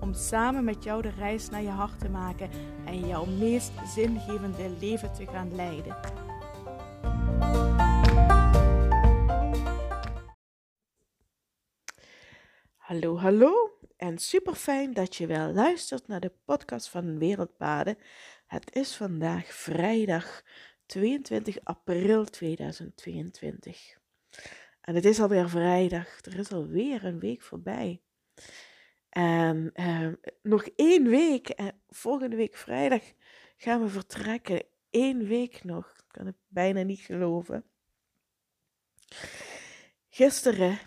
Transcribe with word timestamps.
Om 0.00 0.14
samen 0.14 0.64
met 0.64 0.84
jou 0.84 1.02
de 1.02 1.10
reis 1.10 1.48
naar 1.48 1.62
je 1.62 1.68
hart 1.68 1.98
te 1.98 2.08
maken 2.08 2.50
en 2.86 3.06
jouw 3.06 3.24
meest 3.24 3.72
zingevende 3.94 4.76
leven 4.80 5.12
te 5.12 5.26
gaan 5.26 5.54
leiden. 5.54 5.96
Hallo, 12.76 13.18
hallo 13.18 13.78
en 13.96 14.18
super 14.18 14.54
fijn 14.54 14.92
dat 14.92 15.16
je 15.16 15.26
wel 15.26 15.52
luistert 15.52 16.06
naar 16.06 16.20
de 16.20 16.32
podcast 16.44 16.88
van 16.88 17.18
Wereldpaden. 17.18 17.98
Het 18.46 18.74
is 18.74 18.96
vandaag 18.96 19.46
vrijdag 19.46 20.42
22 20.86 21.64
april 21.64 22.24
2022. 22.24 23.98
En 24.80 24.94
het 24.94 25.04
is 25.04 25.20
alweer 25.20 25.48
vrijdag. 25.48 26.24
Er 26.24 26.38
is 26.38 26.52
alweer 26.52 27.04
een 27.04 27.18
week 27.18 27.42
voorbij. 27.42 28.02
En 29.10 29.70
ehm, 29.72 30.14
nog 30.42 30.64
één 30.76 31.08
week. 31.08 31.48
En 31.48 31.80
volgende 31.88 32.36
week 32.36 32.56
vrijdag 32.56 33.02
gaan 33.56 33.82
we 33.82 33.88
vertrekken. 33.88 34.64
Eén 34.90 35.26
week 35.26 35.64
nog. 35.64 35.92
Ik 35.96 36.04
kan 36.08 36.26
het 36.26 36.36
bijna 36.48 36.82
niet 36.82 37.00
geloven. 37.00 37.64
Gisteren 40.08 40.78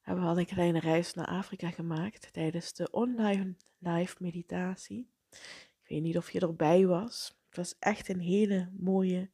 hebben 0.00 0.24
we 0.24 0.30
al 0.30 0.38
een 0.38 0.46
kleine 0.46 0.80
reis 0.80 1.14
naar 1.14 1.26
Afrika 1.26 1.70
gemaakt 1.70 2.32
tijdens 2.32 2.72
de 2.72 2.90
online 2.90 3.56
live 3.78 4.16
meditatie. 4.18 5.10
Ik 5.30 5.88
weet 5.88 6.02
niet 6.02 6.16
of 6.16 6.30
je 6.30 6.40
erbij 6.40 6.86
was. 6.86 7.40
Het 7.46 7.56
was 7.56 7.76
echt 7.78 8.08
een 8.08 8.20
hele 8.20 8.70
mooie, 8.78 9.30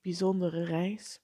bijzondere 0.00 0.64
reis. 0.64 1.22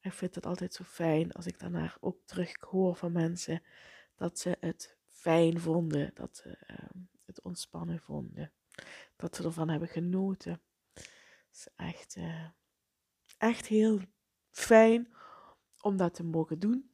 Ik 0.00 0.12
vind 0.12 0.34
het 0.34 0.46
altijd 0.46 0.74
zo 0.74 0.84
fijn 0.84 1.32
als 1.32 1.46
ik 1.46 1.58
daarna 1.58 1.96
ook 2.00 2.18
terug 2.24 2.56
hoor 2.60 2.96
van 2.96 3.12
mensen 3.12 3.62
dat 4.20 4.38
ze 4.38 4.56
het 4.60 4.96
fijn 5.08 5.60
vonden, 5.60 6.10
dat 6.14 6.36
ze 6.36 6.56
ehm, 6.66 6.98
het 7.26 7.42
ontspannen 7.42 8.00
vonden, 8.00 8.52
dat 9.16 9.36
ze 9.36 9.42
ervan 9.42 9.68
hebben 9.68 9.88
genoten. 9.88 10.60
Het 10.92 11.48
is 11.52 11.68
echt, 11.76 12.16
uh, 12.16 12.48
echt 13.38 13.66
heel 13.66 14.00
fijn 14.50 15.12
om 15.80 15.96
dat 15.96 16.14
te 16.14 16.24
mogen 16.24 16.58
doen. 16.58 16.90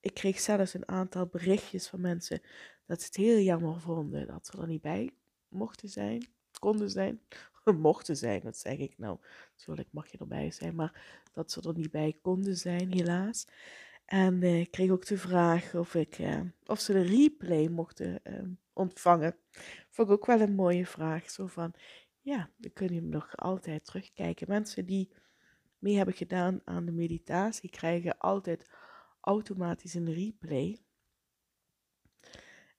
Ik 0.00 0.14
kreeg 0.14 0.40
zelfs 0.40 0.74
een 0.74 0.88
aantal 0.88 1.26
berichtjes 1.26 1.88
van 1.88 2.00
mensen 2.00 2.40
dat 2.86 3.00
ze 3.00 3.06
het 3.06 3.16
heel 3.16 3.38
jammer 3.38 3.80
vonden 3.80 4.26
dat 4.26 4.46
ze 4.46 4.58
er 4.60 4.66
niet 4.66 4.82
bij 4.82 5.10
mochten 5.48 5.88
zijn, 5.88 6.28
konden 6.58 6.90
zijn. 6.90 7.20
mochten 7.64 8.16
zijn, 8.16 8.40
dat 8.40 8.56
zeg 8.56 8.78
ik 8.78 8.98
nou. 8.98 9.18
Natuurlijk 9.56 9.88
mag 9.92 10.08
je 10.08 10.18
erbij 10.18 10.50
zijn, 10.50 10.74
maar 10.74 11.22
dat 11.32 11.52
ze 11.52 11.60
er 11.60 11.74
niet 11.74 11.90
bij 11.90 12.18
konden 12.22 12.56
zijn, 12.56 12.92
helaas. 12.92 13.46
En 14.10 14.42
ik 14.42 14.70
kreeg 14.70 14.90
ook 14.90 15.06
de 15.06 15.18
vraag 15.18 15.74
of, 15.74 15.94
ik, 15.94 16.18
eh, 16.18 16.40
of 16.66 16.80
ze 16.80 16.92
de 16.92 17.02
replay 17.02 17.68
mochten 17.68 18.20
uh, 18.24 18.42
ontvangen. 18.72 19.36
Vond 19.90 20.08
ik 20.08 20.14
ook 20.14 20.26
wel 20.26 20.40
een 20.40 20.54
mooie 20.54 20.86
vraag. 20.86 21.30
Zo 21.30 21.46
van, 21.46 21.74
ja, 22.20 22.50
dan 22.56 22.72
kun 22.72 22.88
je 22.88 22.94
hem 22.94 23.08
nog 23.08 23.36
altijd 23.36 23.84
terugkijken. 23.84 24.48
Mensen 24.48 24.86
die 24.86 25.12
mee 25.78 25.96
hebben 25.96 26.14
gedaan 26.14 26.60
aan 26.64 26.84
de 26.84 26.92
meditatie 26.92 27.70
krijgen 27.70 28.18
altijd 28.18 28.70
automatisch 29.20 29.94
een 29.94 30.12
replay. 30.12 30.78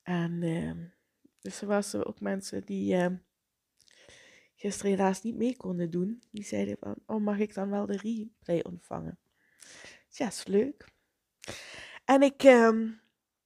En 0.03 0.44
ehm, 0.44 0.86
dus 1.41 1.62
er 1.62 1.68
waren 1.68 2.06
ook 2.06 2.20
mensen 2.20 2.66
die 2.66 2.96
ehm, 2.96 3.16
gisteren 4.56 4.91
helaas 4.91 5.22
niet 5.22 5.36
mee 5.36 5.58
konden 5.58 5.91
doen. 5.91 6.24
Die 6.31 6.44
zeiden 6.44 6.78
van, 6.80 6.96
oh 7.06 7.22
mag 7.22 7.38
ik 7.38 7.53
dan 7.53 7.70
wel 7.70 7.86
de 7.86 7.97
replay 7.97 8.64
ontvangen? 8.64 9.20
ja, 10.09 10.28
is 10.28 10.46
leuk. 10.46 10.91
En 12.12 12.22
ik, 12.22 12.44
ehm, 12.44 12.90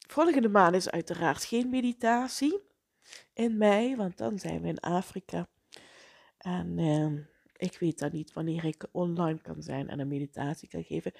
volgende 0.07 0.49
maand 0.49 0.75
is 0.75 0.89
uiteraard 0.89 1.43
geen 1.43 1.69
meditatie 1.69 2.61
in 3.33 3.57
mei, 3.57 3.95
want 3.95 4.17
dan 4.17 4.39
zijn 4.39 4.61
we 4.61 4.67
in 4.67 4.79
Afrika. 4.79 5.47
En 6.37 6.79
ehm, 6.79 7.21
ik 7.55 7.77
weet 7.79 7.99
dan 7.99 8.09
niet 8.11 8.33
wanneer 8.33 8.65
ik 8.65 8.87
online 8.91 9.41
kan 9.41 9.63
zijn 9.63 9.89
en 9.89 9.99
een 9.99 10.07
meditatie 10.07 10.67
kan 10.67 10.83
geven. 10.83 11.11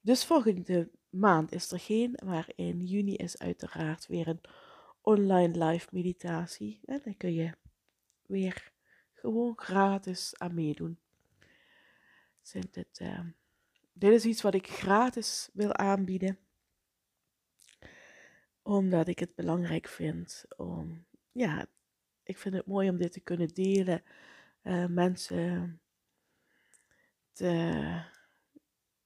Dus 0.00 0.24
volgende 0.24 0.90
maand 1.10 1.52
is 1.52 1.70
er 1.70 1.80
geen, 1.80 2.18
maar 2.24 2.48
in 2.54 2.84
juni 2.84 3.14
is 3.14 3.38
uiteraard 3.38 4.06
weer 4.06 4.28
een 4.28 4.40
online 5.00 5.64
live 5.64 5.88
meditatie. 5.90 6.80
En 6.84 7.00
dan 7.04 7.16
kun 7.16 7.34
je 7.34 7.52
weer 8.26 8.72
gewoon 9.12 9.52
gratis 9.56 10.38
aan 10.38 10.54
meedoen. 10.54 10.98
uh, 12.52 13.20
dit 13.92 14.12
is 14.12 14.24
iets 14.24 14.42
wat 14.42 14.54
ik 14.54 14.66
gratis 14.66 15.50
wil 15.52 15.74
aanbieden. 15.74 16.38
Omdat 18.70 19.08
ik 19.08 19.18
het 19.18 19.34
belangrijk 19.34 19.88
vind 19.88 20.44
om, 20.56 21.04
ja, 21.32 21.66
ik 22.22 22.38
vind 22.38 22.54
het 22.54 22.66
mooi 22.66 22.88
om 22.88 22.96
dit 22.96 23.12
te 23.12 23.20
kunnen 23.20 23.48
delen. 23.48 24.02
Uh, 24.62 24.86
mensen 24.86 25.80
te, 27.32 28.02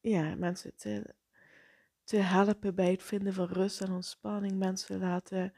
ja, 0.00 0.34
mensen 0.34 0.76
te, 0.76 1.14
te 2.02 2.16
helpen 2.16 2.74
bij 2.74 2.90
het 2.90 3.02
vinden 3.02 3.32
van 3.32 3.46
rust 3.46 3.80
en 3.80 3.92
ontspanning. 3.92 4.58
Mensen 4.58 4.98
laten 4.98 5.52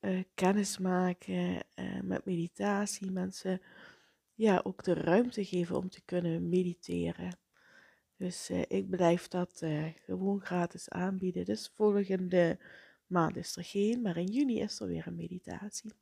uh, 0.00 0.22
kennis 0.34 0.78
maken 0.78 1.64
uh, 1.74 2.00
met 2.00 2.24
meditatie. 2.24 3.10
Mensen 3.10 3.60
ja, 4.34 4.60
ook 4.64 4.84
de 4.84 4.94
ruimte 4.94 5.44
geven 5.44 5.76
om 5.76 5.88
te 5.88 6.02
kunnen 6.04 6.48
mediteren. 6.48 7.38
Dus 8.16 8.50
ik 8.50 8.90
blijf 8.90 9.28
dat 9.28 9.62
gewoon 10.04 10.40
gratis 10.40 10.88
aanbieden. 10.88 11.44
Dus 11.44 11.72
volgende 11.74 12.58
maand 13.10 13.36
is 13.36 13.56
er 13.56 13.64
geen, 13.64 14.02
maar 14.02 14.16
in 14.16 14.26
juni 14.26 14.60
is 14.60 14.80
er 14.80 14.86
weer 14.86 15.06
een 15.06 15.16
meditatie. 15.16 15.92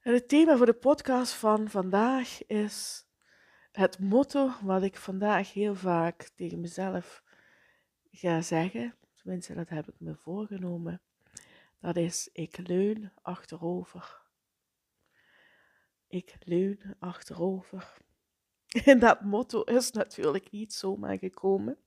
En 0.00 0.12
het 0.14 0.28
thema 0.28 0.56
voor 0.56 0.66
de 0.66 0.72
podcast 0.72 1.32
van 1.32 1.68
vandaag 1.68 2.46
is 2.46 3.04
het 3.72 3.98
motto 3.98 4.52
wat 4.62 4.82
ik 4.82 4.96
vandaag 4.96 5.52
heel 5.52 5.74
vaak 5.74 6.22
tegen 6.22 6.60
mezelf 6.60 7.22
ga 8.10 8.42
zeggen. 8.42 8.94
Tenminste, 9.14 9.54
dat 9.54 9.68
heb 9.68 9.88
ik 9.88 9.94
me 9.98 10.14
voorgenomen. 10.14 11.00
Dat 11.80 11.96
is, 11.96 12.28
ik 12.32 12.68
leun 12.68 13.12
achterover. 13.22 14.22
Ik 16.06 16.36
leun 16.40 16.96
achterover. 16.98 17.98
En 18.84 18.98
dat 18.98 19.20
motto 19.22 19.62
is 19.62 19.90
natuurlijk 19.90 20.50
niet 20.50 20.72
zomaar 20.72 21.18
gekomen. 21.18 21.78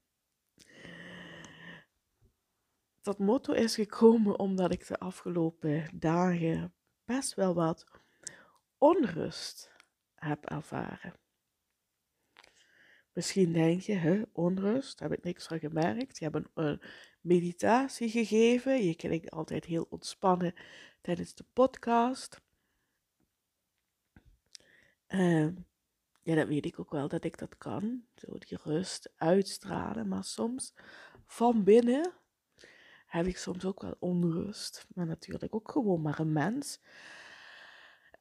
Dat 3.03 3.19
motto 3.19 3.53
is 3.53 3.75
gekomen 3.75 4.39
omdat 4.39 4.71
ik 4.71 4.87
de 4.87 4.97
afgelopen 4.97 5.87
dagen 5.93 6.73
best 7.05 7.33
wel 7.33 7.53
wat 7.53 7.85
onrust 8.77 9.71
heb 10.15 10.45
ervaren. 10.45 11.13
Misschien 13.13 13.53
denk 13.53 13.81
je, 13.81 13.93
hè, 13.93 14.21
onrust, 14.31 14.99
daar 14.99 15.09
heb 15.09 15.17
ik 15.17 15.23
niks 15.23 15.47
van 15.47 15.59
gemerkt. 15.59 16.17
Je 16.17 16.29
hebt 16.29 16.47
een, 16.53 16.81
meditatie 17.21 18.09
gegeven. 18.09 18.83
Je 18.85 18.95
klinkt 18.95 19.31
altijd 19.31 19.65
heel 19.65 19.87
ontspannen 19.89 20.53
tijdens 21.01 21.33
de 21.33 21.45
podcast. 21.53 22.41
Uh, 25.07 25.47
ja, 26.21 26.35
dat 26.35 26.47
weet 26.47 26.65
ik 26.65 26.79
ook 26.79 26.91
wel 26.91 27.07
dat 27.07 27.23
ik 27.23 27.37
dat 27.37 27.57
kan. 27.57 28.05
Zo 28.15 28.37
die 28.37 28.57
rust 28.63 29.13
uitstralen. 29.15 30.07
Maar 30.07 30.23
soms 30.23 30.73
van 31.25 31.63
binnen 31.63 32.13
heb 33.13 33.25
ik 33.25 33.37
soms 33.37 33.65
ook 33.65 33.81
wel 33.81 33.95
onrust. 33.99 34.85
Maar 34.95 35.05
natuurlijk 35.05 35.55
ook 35.55 35.71
gewoon 35.71 36.01
maar 36.01 36.19
een 36.19 36.31
mens. 36.31 36.79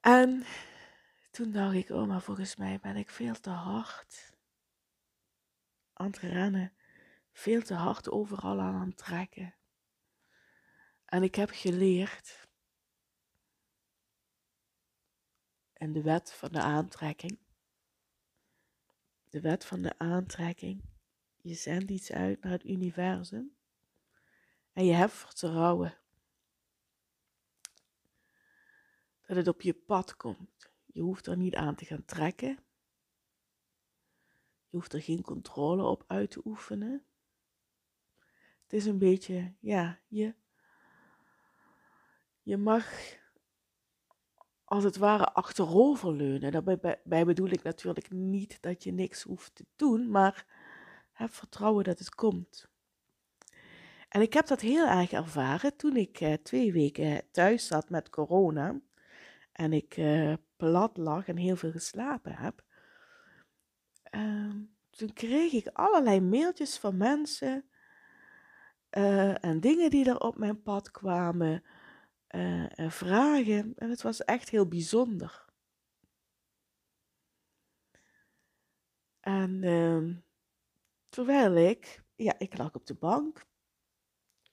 En 0.00 0.44
toen 1.30 1.52
dacht 1.52 1.74
ik, 1.74 1.90
oh, 1.90 2.06
maar 2.06 2.22
volgens 2.22 2.56
mij 2.56 2.78
ben 2.80 2.96
ik 2.96 3.10
veel 3.10 3.40
te 3.40 3.50
hard 3.50 4.36
aan 5.92 6.06
het 6.06 6.18
rennen, 6.18 6.72
veel 7.32 7.62
te 7.62 7.74
hard 7.74 8.10
overal 8.10 8.60
aan 8.60 8.86
het 8.86 8.96
trekken. 8.96 9.54
En 11.04 11.22
ik 11.22 11.34
heb 11.34 11.50
geleerd 11.52 12.48
en 15.72 15.92
de 15.92 16.02
wet 16.02 16.32
van 16.32 16.52
de 16.52 16.60
aantrekking. 16.60 17.38
De 19.28 19.40
wet 19.40 19.64
van 19.64 19.82
de 19.82 19.98
aantrekking. 19.98 20.84
Je 21.36 21.54
zendt 21.54 21.90
iets 21.90 22.12
uit 22.12 22.42
naar 22.42 22.52
het 22.52 22.64
universum 22.64 23.56
en 24.72 24.84
je 24.84 24.92
hebt 24.92 25.12
vertrouwen. 25.12 25.96
dat 29.32 29.36
het 29.36 29.54
op 29.54 29.62
je 29.62 29.74
pad 29.74 30.16
komt. 30.16 30.70
Je 30.86 31.00
hoeft 31.00 31.26
er 31.26 31.36
niet 31.36 31.54
aan 31.54 31.74
te 31.74 31.84
gaan 31.84 32.04
trekken. 32.04 32.48
Je 34.68 34.76
hoeft 34.76 34.92
er 34.92 35.02
geen 35.02 35.22
controle 35.22 35.82
op 35.82 36.04
uit 36.06 36.30
te 36.30 36.40
oefenen. 36.44 37.04
Het 38.62 38.72
is 38.72 38.86
een 38.86 38.98
beetje, 38.98 39.54
ja, 39.60 40.00
je, 40.08 40.34
je 42.42 42.56
mag 42.56 42.92
als 44.64 44.84
het 44.84 44.96
ware 44.96 45.32
achteroverleunen. 45.32 46.52
Daarbij 46.52 47.24
bedoel 47.24 47.50
ik 47.50 47.62
natuurlijk 47.62 48.10
niet 48.10 48.62
dat 48.62 48.84
je 48.84 48.92
niks 48.92 49.22
hoeft 49.22 49.54
te 49.54 49.66
doen, 49.76 50.10
maar 50.10 50.46
heb 51.12 51.32
vertrouwen 51.32 51.84
dat 51.84 51.98
het 51.98 52.14
komt. 52.14 52.71
En 54.12 54.20
ik 54.20 54.32
heb 54.32 54.46
dat 54.46 54.60
heel 54.60 54.86
erg 54.86 55.12
ervaren 55.12 55.76
toen 55.76 55.96
ik 55.96 56.20
eh, 56.20 56.32
twee 56.32 56.72
weken 56.72 57.30
thuis 57.30 57.66
zat 57.66 57.90
met 57.90 58.10
corona 58.10 58.80
en 59.52 59.72
ik 59.72 59.96
eh, 59.96 60.32
plat 60.56 60.96
lag 60.96 61.28
en 61.28 61.36
heel 61.36 61.56
veel 61.56 61.70
geslapen 61.70 62.34
heb. 62.34 62.64
Ehm, 64.02 64.62
toen 64.90 65.12
kreeg 65.12 65.52
ik 65.52 65.66
allerlei 65.72 66.20
mailtjes 66.20 66.78
van 66.78 66.96
mensen 66.96 67.64
uh, 68.90 69.44
en 69.44 69.60
dingen 69.60 69.90
die 69.90 70.08
er 70.08 70.20
op 70.20 70.38
mijn 70.38 70.62
pad 70.62 70.90
kwamen, 70.90 71.64
en 72.26 72.90
vragen. 72.90 73.72
En 73.76 73.90
het 73.90 74.02
was 74.02 74.24
echt 74.24 74.48
heel 74.48 74.68
bijzonder. 74.68 75.44
En 79.20 79.62
uh, 79.62 80.16
terwijl 81.08 81.56
ik, 81.56 82.02
ja, 82.14 82.38
ik 82.38 82.58
lag 82.58 82.74
op 82.74 82.86
de 82.86 82.94
bank. 82.94 83.50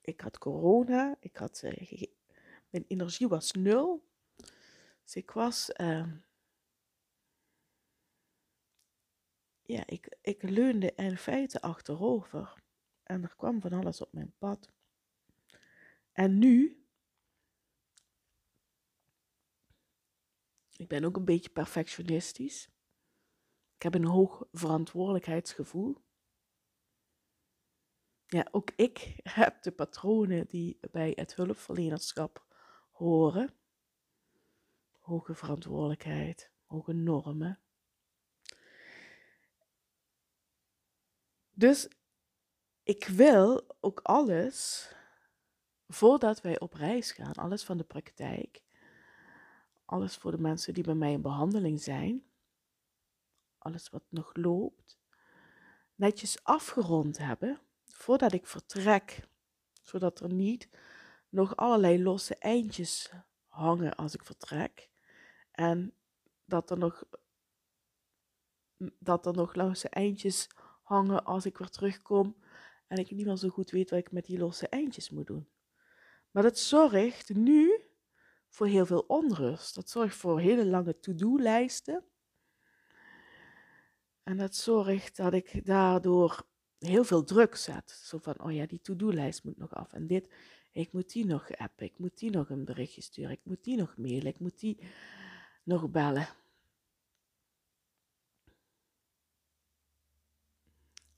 Ik 0.10 0.22
had 0.22 0.38
corona. 0.38 1.18
Ik 1.20 1.38
had, 1.38 1.62
uh, 1.64 2.02
mijn 2.70 2.86
energie 2.88 3.28
was 3.28 3.52
nul. 3.52 4.08
Dus 5.04 5.16
ik 5.16 5.32
was, 5.32 5.72
uh, 5.78 6.14
ja, 9.62 9.84
ik, 9.86 10.18
ik 10.22 10.44
leunde 10.44 10.94
in 10.96 11.18
feite 11.18 11.62
achterover. 11.62 12.64
En 13.04 13.24
er 13.24 13.36
kwam 13.36 13.62
van 13.62 13.74
alles 13.74 14.02
op 14.02 14.14
mijn 14.14 14.34
pad. 14.38 14.72
En 16.12 16.38
nu, 16.38 16.86
ik 20.76 20.88
ben 20.88 21.04
ook 21.04 21.16
een 21.16 21.26
beetje 21.26 21.50
perfectionistisch. 21.50 22.70
Ik 23.76 23.84
heb 23.84 23.94
een 23.94 24.06
hoog 24.06 24.48
verantwoordelijkheidsgevoel. 24.52 25.98
Ja, 28.30 28.48
ook 28.52 28.72
ik 28.76 29.16
heb 29.24 29.62
de 29.62 29.72
patronen 29.72 30.48
die 30.48 30.80
bij 30.92 31.12
het 31.16 31.36
hulpverlenerschap 31.36 32.46
horen. 32.92 33.54
Hoge 35.00 35.34
verantwoordelijkheid, 35.34 36.52
hoge 36.66 36.94
normen. 36.94 37.60
Dus 41.52 41.88
ik 42.84 43.08
wil 43.08 43.76
ook 43.80 44.00
alles, 44.00 44.90
voordat 45.88 46.42
wij 46.42 46.60
op 46.60 46.74
reis 46.74 47.12
gaan, 47.12 47.34
alles 47.34 47.64
van 47.64 47.78
de 47.78 47.84
praktijk, 47.84 48.64
alles 49.86 50.18
voor 50.18 50.32
de 50.32 50.42
mensen 50.42 50.74
die 50.74 50.84
bij 50.84 50.96
mij 50.96 51.12
in 51.12 51.22
behandeling 51.22 51.82
zijn, 51.82 52.24
alles 53.58 53.90
wat 53.90 54.04
nog 54.10 54.32
loopt, 54.34 55.00
netjes 55.96 56.44
afgerond 56.44 57.18
hebben 57.18 57.60
voordat 58.00 58.34
ik 58.34 58.48
vertrek, 58.48 59.28
zodat 59.82 60.20
er 60.20 60.34
niet 60.34 60.70
nog 61.30 61.56
allerlei 61.56 62.04
losse 62.04 62.36
eindjes 62.36 63.12
hangen 63.48 63.96
als 63.96 64.14
ik 64.14 64.24
vertrek 64.24 64.90
en 65.52 65.94
dat 66.46 66.72
er 66.72 66.78
nog 66.78 67.04
dat 69.00 69.26
er 69.26 69.34
nog 69.34 69.56
losse 69.56 69.90
eindjes 69.90 70.48
hangen 70.82 71.26
als 71.26 71.46
ik 71.46 71.58
weer 71.58 71.70
terugkom 71.70 72.36
en 72.88 72.98
ik 72.98 73.12
niet 73.12 73.26
meer 73.26 73.36
zo 73.36 73.50
goed 73.50 73.72
weet 73.72 73.90
wat 73.90 74.00
ik 74.00 74.12
met 74.12 74.26
die 74.26 74.38
losse 74.38 74.68
eindjes 74.68 75.10
moet 75.10 75.28
doen. 75.28 75.50
Maar 76.32 76.44
dat 76.44 76.58
zorgt 76.58 77.34
nu 77.34 77.84
voor 78.48 78.68
heel 78.68 78.86
veel 78.86 79.04
onrust. 79.08 79.76
Dat 79.76 79.90
zorgt 79.90 80.16
voor 80.16 80.40
hele 80.40 80.66
lange 80.66 81.00
to-do-lijsten. 81.00 82.04
En 84.24 84.38
dat 84.38 84.56
zorgt 84.56 85.18
dat 85.18 85.34
ik 85.34 85.66
daardoor 85.66 86.49
heel 86.80 87.04
veel 87.04 87.24
druk 87.24 87.56
zet. 87.56 87.90
Zo 87.90 88.18
van, 88.18 88.40
oh 88.42 88.54
ja, 88.54 88.66
die 88.66 88.82
to-do-lijst 88.82 89.44
moet 89.44 89.58
nog 89.58 89.74
af. 89.74 89.94
En 89.94 90.08
dit, 90.08 90.34
ik 90.72 90.92
moet 90.92 91.12
die 91.12 91.26
nog 91.26 91.52
appen, 91.52 91.86
ik 91.86 91.98
moet 91.98 92.18
die 92.18 92.30
nog 92.30 92.50
een 92.50 92.66
berichtje 92.66 93.02
sturen, 93.02 93.32
ik 93.32 93.44
moet 93.44 93.64
die 93.64 93.78
nog 93.78 93.98
mailen, 93.98 94.26
ik 94.26 94.40
moet 94.40 94.60
die 94.60 94.80
nog 95.64 95.90
bellen. 95.90 96.28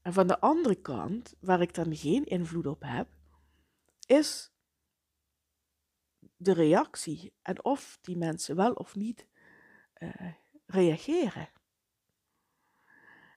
En 0.01 0.13
van 0.13 0.27
de 0.27 0.39
andere 0.39 0.75
kant, 0.75 1.35
waar 1.39 1.61
ik 1.61 1.73
dan 1.73 1.95
geen 1.95 2.25
invloed 2.25 2.65
op 2.67 2.81
heb, 2.81 3.07
is 4.05 4.51
de 6.37 6.53
reactie 6.53 7.33
en 7.41 7.63
of 7.63 7.97
die 8.01 8.17
mensen 8.17 8.55
wel 8.55 8.73
of 8.73 8.95
niet 8.95 9.27
uh, 9.97 10.33
reageren. 10.65 11.49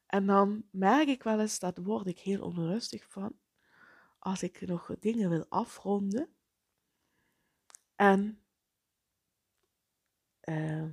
En 0.06 0.26
dan 0.26 0.64
merk 0.70 1.08
ik 1.08 1.22
wel 1.22 1.40
eens, 1.40 1.58
dat 1.58 1.78
word 1.78 2.06
ik 2.06 2.18
heel 2.18 2.42
onrustig 2.42 3.06
van, 3.08 3.38
als 4.18 4.42
ik 4.42 4.66
nog 4.66 4.90
dingen 5.00 5.30
wil 5.30 5.46
afronden 5.48 6.28
en 7.94 8.42
uh, 10.44 10.90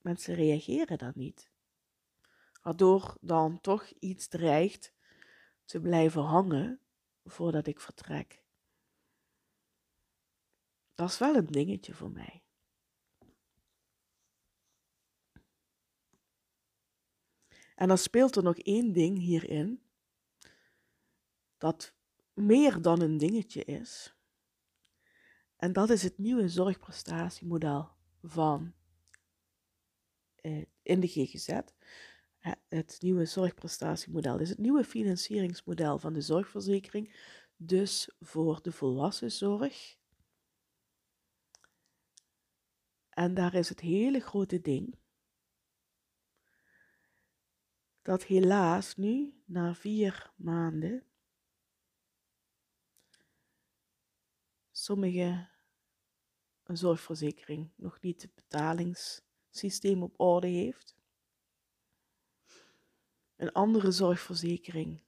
mensen 0.00 0.34
reageren 0.34 0.98
dan 0.98 1.12
niet 1.14 1.50
waardoor 2.62 3.16
dan 3.20 3.60
toch 3.60 3.90
iets 3.98 4.28
dreigt 4.28 4.94
te 5.64 5.80
blijven 5.80 6.22
hangen 6.22 6.80
voordat 7.24 7.66
ik 7.66 7.80
vertrek. 7.80 8.42
Dat 10.94 11.08
is 11.08 11.18
wel 11.18 11.34
een 11.34 11.46
dingetje 11.46 11.94
voor 11.94 12.10
mij. 12.10 12.42
En 17.80 17.88
dan 17.88 17.98
speelt 17.98 18.36
er 18.36 18.42
nog 18.42 18.58
één 18.58 18.92
ding 18.92 19.18
hierin, 19.18 19.82
dat 21.58 21.94
meer 22.34 22.82
dan 22.82 23.00
een 23.00 23.18
dingetje 23.18 23.64
is. 23.64 24.14
En 25.56 25.72
dat 25.72 25.90
is 25.90 26.02
het 26.02 26.18
nieuwe 26.18 26.48
zorgprestatiemodel 26.48 27.90
van 28.22 28.72
eh, 30.34 30.64
in 30.82 31.00
de 31.00 31.06
GGZ 31.06 31.60
het 32.68 32.96
nieuwe 33.00 33.24
zorgprestatiemodel 33.24 34.38
is 34.38 34.48
het 34.48 34.58
nieuwe 34.58 34.84
financieringsmodel 34.84 35.98
van 35.98 36.12
de 36.12 36.20
zorgverzekering, 36.20 37.14
dus 37.56 38.10
voor 38.20 38.62
de 38.62 38.72
volwassen 38.72 39.32
zorg. 39.32 39.96
En 43.10 43.34
daar 43.34 43.54
is 43.54 43.68
het 43.68 43.80
hele 43.80 44.20
grote 44.20 44.60
ding 44.60 44.98
dat 48.02 48.24
helaas 48.24 48.96
nu, 48.96 49.42
na 49.44 49.74
vier 49.74 50.32
maanden, 50.36 51.04
sommige 54.70 55.48
een 56.62 56.76
zorgverzekering 56.76 57.70
nog 57.76 58.00
niet 58.00 58.22
het 58.22 58.34
betalingssysteem 58.34 60.02
op 60.02 60.20
orde 60.20 60.46
heeft 60.46 60.98
een 63.36 63.52
andere 63.52 63.90
zorgverzekering 63.90 65.00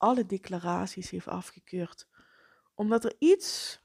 alle 0.00 0.26
declaraties 0.26 1.10
heeft 1.10 1.28
afgekeurd, 1.28 2.08
omdat 2.74 3.04
er 3.04 3.14
iets 3.18 3.80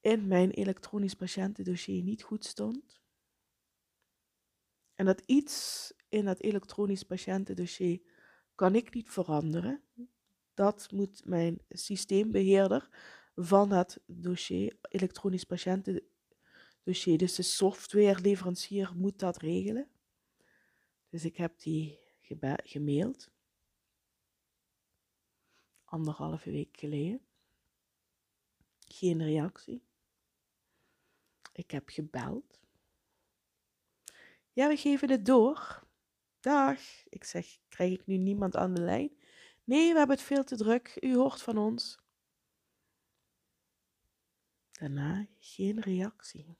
in 0.00 0.26
mijn 0.26 0.50
elektronisch 0.50 1.14
patiëntendossier 1.14 2.02
niet 2.02 2.22
goed 2.22 2.44
stond. 2.44 3.00
En 4.94 5.04
dat 5.04 5.22
iets 5.26 5.92
in 6.08 6.24
dat 6.24 6.40
elektronisch 6.40 7.02
patiëntendossier 7.02 8.00
kan 8.54 8.74
ik 8.74 8.94
niet 8.94 9.10
veranderen. 9.10 9.82
Dat 10.54 10.90
moet 10.90 11.24
mijn 11.24 11.60
systeembeheerder 11.68 12.88
van 13.34 13.70
het 13.70 14.00
dossier, 14.06 14.76
elektronisch 14.82 15.44
patiëntendossier, 15.44 17.18
dus 17.18 17.34
de 17.34 17.42
softwareleverancier 17.42 18.92
moet 18.96 19.18
dat 19.18 19.36
regelen. 19.36 19.90
Dus 21.08 21.24
ik 21.24 21.36
heb 21.36 21.58
die 21.58 21.98
gemaild. 22.62 23.30
Anderhalve 25.84 26.50
week 26.50 26.76
geleden. 26.76 27.20
Geen 28.80 29.22
reactie. 29.22 29.82
Ik 31.52 31.70
heb 31.70 31.88
gebeld. 31.88 32.60
Ja, 34.52 34.68
we 34.68 34.76
geven 34.76 35.10
het 35.10 35.26
door. 35.26 35.86
Dag. 36.40 36.80
Ik 37.08 37.24
zeg, 37.24 37.58
krijg 37.68 37.92
ik 37.92 38.06
nu 38.06 38.16
niemand 38.16 38.56
aan 38.56 38.74
de 38.74 38.80
lijn? 38.80 39.16
Nee, 39.64 39.92
we 39.92 39.98
hebben 39.98 40.16
het 40.16 40.26
veel 40.26 40.44
te 40.44 40.56
druk. 40.56 40.96
U 41.00 41.14
hoort 41.14 41.42
van 41.42 41.58
ons. 41.58 41.98
Daarna 44.70 45.26
geen 45.38 45.80
reactie. 45.80 46.56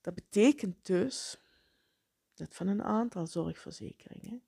Dat 0.00 0.14
betekent 0.14 0.86
dus 0.86 1.40
dat 2.34 2.54
van 2.54 2.66
een 2.66 2.82
aantal 2.82 3.26
zorgverzekeringen, 3.26 4.42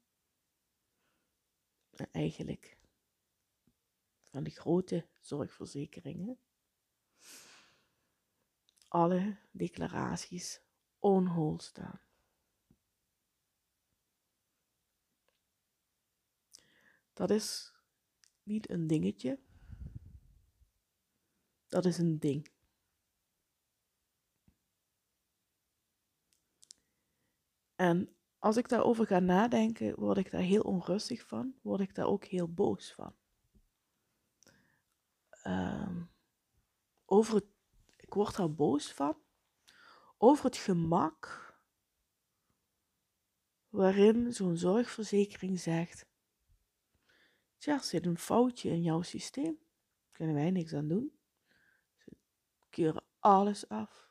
eigenlijk 2.10 2.78
van 4.22 4.42
de 4.44 4.50
grote 4.50 5.06
zorgverzekeringen, 5.20 6.38
alle 8.88 9.36
declaraties 9.50 10.60
on 11.06 11.60
staan. 11.60 12.00
Dat 17.12 17.30
is 17.30 17.72
niet 18.42 18.70
een 18.70 18.86
dingetje. 18.86 19.40
Dat 21.68 21.84
is 21.84 21.98
een 21.98 22.18
ding. 22.18 22.50
En 27.74 28.16
als 28.38 28.56
ik 28.56 28.68
daarover 28.68 29.06
ga 29.06 29.18
nadenken, 29.18 30.00
word 30.00 30.18
ik 30.18 30.30
daar 30.30 30.40
heel 30.40 30.62
onrustig 30.62 31.26
van, 31.26 31.54
word 31.62 31.80
ik 31.80 31.94
daar 31.94 32.06
ook 32.06 32.24
heel 32.24 32.52
boos 32.52 32.92
van. 32.92 33.14
Ehm, 35.30 36.02
over 37.04 37.34
het, 37.34 37.46
ik 37.96 38.14
word 38.14 38.36
daar 38.36 38.54
boos 38.54 38.92
van 38.92 39.25
over 40.16 40.44
het 40.44 40.56
gemak 40.56 41.44
waarin 43.68 44.32
zo'n 44.32 44.56
zorgverzekering 44.56 45.60
zegt: 45.60 46.06
Tja, 47.58 47.74
er 47.74 47.84
zit 47.84 48.06
een 48.06 48.18
foutje 48.18 48.70
in 48.70 48.82
jouw 48.82 49.02
systeem, 49.02 49.58
kunnen 50.10 50.34
wij 50.34 50.50
niks 50.50 50.74
aan 50.74 50.88
doen. 50.88 51.18
Ze 51.96 52.16
keuren 52.70 53.04
alles 53.18 53.68
af 53.68 54.06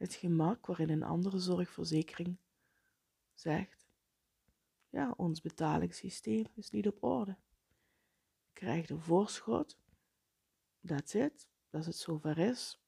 het 0.00 0.14
gemak 0.14 0.66
waarin 0.66 0.90
een 0.90 1.02
andere 1.02 1.38
zorgverzekering 1.38 2.36
zegt: 3.34 3.86
Ja, 4.88 5.14
ons 5.16 5.40
betalingssysteem 5.40 6.46
is 6.54 6.70
niet 6.70 6.86
op 6.86 7.02
orde. 7.02 7.36
Je 8.42 8.52
krijgt 8.52 8.90
een 8.90 9.00
voorschot. 9.00 9.78
That's 10.86 11.14
it. 11.14 11.48
Als 11.70 11.86
het 11.86 11.96
zover 11.96 12.38
is, 12.38 12.79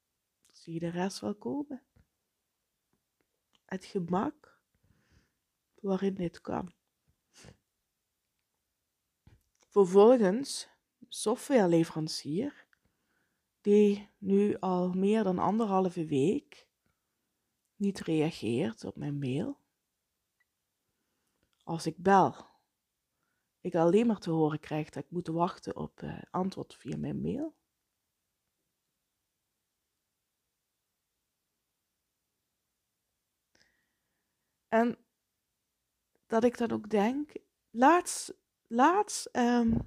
zie 0.63 0.73
je 0.75 0.81
de 0.81 0.89
rest 0.89 1.21
wel 1.21 1.35
komen. 1.35 1.83
Het 3.65 3.85
gemak 3.85 4.61
waarin 5.81 6.15
dit 6.15 6.41
kan. 6.41 6.73
Vervolgens, 9.69 10.69
softwareleverancier, 11.09 12.67
die 13.61 14.09
nu 14.19 14.57
al 14.59 14.93
meer 14.93 15.25
dan 15.25 15.39
anderhalve 15.39 16.07
week 16.07 16.67
niet 17.77 18.01
reageert 18.01 18.85
op 18.85 18.97
mijn 18.97 19.19
mail. 19.19 19.59
Als 21.63 21.87
ik 21.87 21.97
bel, 21.97 22.47
ik 23.61 23.75
alleen 23.75 24.07
maar 24.07 24.21
te 24.21 24.31
horen 24.31 24.61
krijg 24.61 24.91
dat 24.91 25.05
ik 25.05 25.11
moet 25.11 25.29
wachten 25.29 25.77
op 25.77 26.03
uh, 26.03 26.23
antwoord 26.31 26.75
via 26.75 26.97
mijn 26.97 27.21
mail. 27.21 27.55
En 34.73 34.97
dat 36.27 36.45
ik 36.45 36.59
dan 36.59 36.71
ook 36.71 36.91
denk, 36.91 37.33
laatst, 37.71 38.35
laatst, 38.67 39.29
um, 39.33 39.79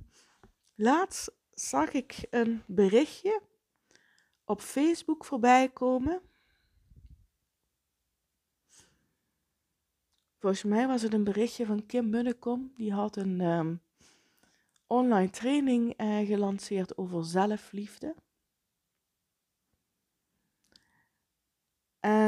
laatst 0.75 1.31
zag 1.53 1.91
ik 1.91 2.27
een 2.29 2.63
berichtje 2.67 3.41
op 4.43 4.61
Facebook 4.61 5.25
voorbij 5.25 5.69
komen 5.69 6.21
Volgens 10.37 10.63
mij 10.63 10.87
was 10.87 11.01
het 11.01 11.13
een 11.13 11.23
berichtje 11.23 11.65
van 11.65 11.85
Kim 11.85 12.09
Munnekom. 12.09 12.73
Die 12.75 12.93
had 12.93 13.15
een 13.15 13.41
um, 13.41 13.81
online 14.87 15.29
training 15.29 16.01
uh, 16.01 16.27
gelanceerd 16.27 16.97
over 16.97 17.25
zelfliefde. 17.25 18.15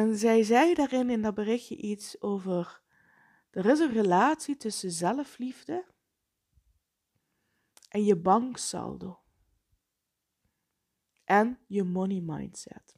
En 0.07 0.17
zij 0.17 0.43
zei 0.43 0.73
daarin 0.73 1.09
in 1.09 1.21
dat 1.21 1.33
berichtje 1.33 1.75
iets 1.75 2.21
over. 2.21 2.81
Er 3.49 3.65
is 3.65 3.79
een 3.79 3.91
relatie 3.93 4.57
tussen 4.57 4.91
zelfliefde 4.91 5.85
en 7.89 8.03
je 8.03 8.15
banksaldo. 8.15 9.19
En 11.23 11.59
je 11.67 11.83
money 11.83 12.21
mindset. 12.21 12.95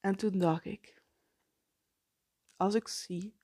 En 0.00 0.16
toen 0.16 0.38
dacht 0.38 0.64
ik, 0.64 1.02
als 2.56 2.74
ik 2.74 2.88
zie 2.88 3.36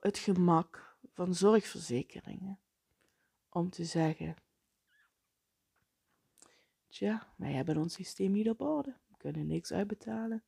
het 0.00 0.18
gemak 0.18 0.96
van 1.12 1.34
zorgverzekeringen 1.34 2.60
om 3.48 3.70
te 3.70 3.84
zeggen, 3.84 4.43
tja, 6.94 7.34
wij 7.36 7.52
hebben 7.52 7.76
ons 7.76 7.94
systeem 7.94 8.32
niet 8.32 8.48
op 8.48 8.60
orde, 8.60 8.96
we 9.08 9.16
kunnen 9.16 9.46
niks 9.46 9.72
uitbetalen. 9.72 10.42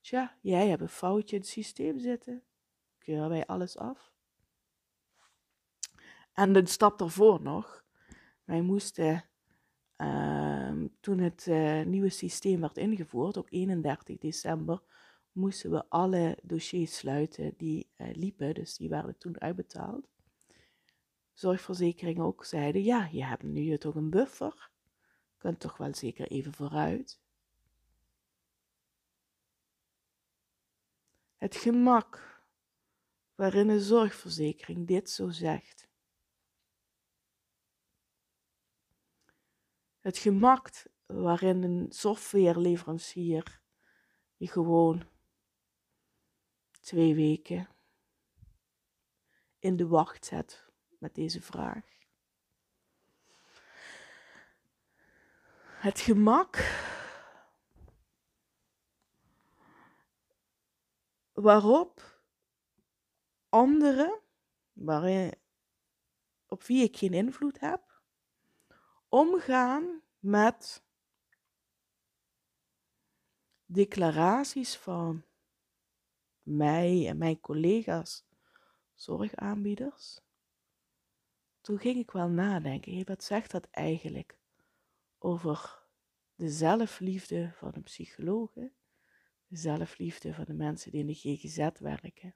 Tja, 0.00 0.36
jij 0.40 0.68
hebt 0.68 0.82
een 0.82 0.88
foutje 0.88 1.36
in 1.36 1.42
het 1.42 1.50
systeem 1.50 1.98
zitten, 1.98 2.42
keuren 2.98 3.28
wij 3.28 3.46
alles 3.46 3.76
af. 3.76 4.12
En 6.32 6.52
de 6.52 6.66
stap 6.66 6.98
daarvoor 6.98 7.42
nog, 7.42 7.84
wij 8.44 8.62
moesten 8.62 9.28
Ehm, 9.98 10.86
toen 11.00 11.18
het 11.18 11.46
uh, 11.46 11.82
nieuwe 11.82 12.08
systeem 12.08 12.60
werd 12.60 12.76
ingevoerd, 12.76 13.36
op 13.36 13.46
31 13.50 14.18
december, 14.18 14.82
moesten 15.32 15.70
we 15.70 15.88
alle 15.88 16.38
dossiers 16.42 16.96
sluiten 16.96 17.54
die 17.56 17.90
uh, 17.96 18.14
liepen, 18.14 18.54
dus 18.54 18.76
die 18.76 18.88
werden 18.88 19.18
toen 19.18 19.40
uitbetaald. 19.40 20.08
Zorgverzekeringen 21.32 22.24
ook 22.24 22.44
zeiden, 22.44 22.82
ja, 22.82 23.08
je 23.12 23.24
hebt 23.24 23.42
nu 23.42 23.78
toch 23.78 23.94
een 23.94 24.10
buffer, 24.10 24.70
kunt 25.38 25.60
toch 25.60 25.76
wel 25.76 25.94
zeker 25.94 26.26
even 26.30 26.52
vooruit. 26.52 27.20
Het 31.36 31.56
gemak 31.56 32.42
waarin 33.34 33.68
een 33.68 33.80
zorgverzekering 33.80 34.86
dit 34.86 35.10
zo 35.10 35.28
zegt, 35.28 35.88
het 40.00 40.18
gemak 40.18 40.86
waarin 41.06 41.62
een 41.62 41.92
softwareleverancier 41.92 43.60
je 44.36 44.48
gewoon 44.48 45.08
twee 46.80 47.14
weken 47.14 47.68
in 49.58 49.76
de 49.76 49.86
wacht 49.86 50.24
zet 50.24 50.70
met 50.98 51.14
deze 51.14 51.42
vraag. 51.42 51.97
Het 55.88 56.00
gemak 56.00 56.56
waarop 61.32 62.20
anderen, 63.48 64.20
waarin, 64.72 65.34
op 66.46 66.62
wie 66.62 66.82
ik 66.82 66.96
geen 66.96 67.12
invloed 67.12 67.60
heb, 67.60 68.02
omgaan 69.08 70.02
met 70.18 70.84
declaraties 73.64 74.76
van 74.76 75.24
mij 76.42 77.08
en 77.08 77.18
mijn 77.18 77.40
collega's 77.40 78.26
zorgaanbieders. 78.94 80.20
Toen 81.60 81.78
ging 81.78 81.96
ik 81.96 82.10
wel 82.10 82.28
nadenken, 82.28 83.06
wat 83.06 83.24
zegt 83.24 83.50
dat 83.50 83.70
eigenlijk 83.70 84.38
over 85.18 85.77
de 86.38 86.48
zelfliefde 86.48 87.52
van 87.52 87.74
een 87.74 87.82
psycholoog, 87.82 88.52
de 88.52 88.70
zelfliefde 89.56 90.34
van 90.34 90.44
de 90.44 90.54
mensen 90.54 90.90
die 90.90 91.00
in 91.00 91.06
de 91.06 91.14
GGZ 91.14 91.80
werken, 91.80 92.34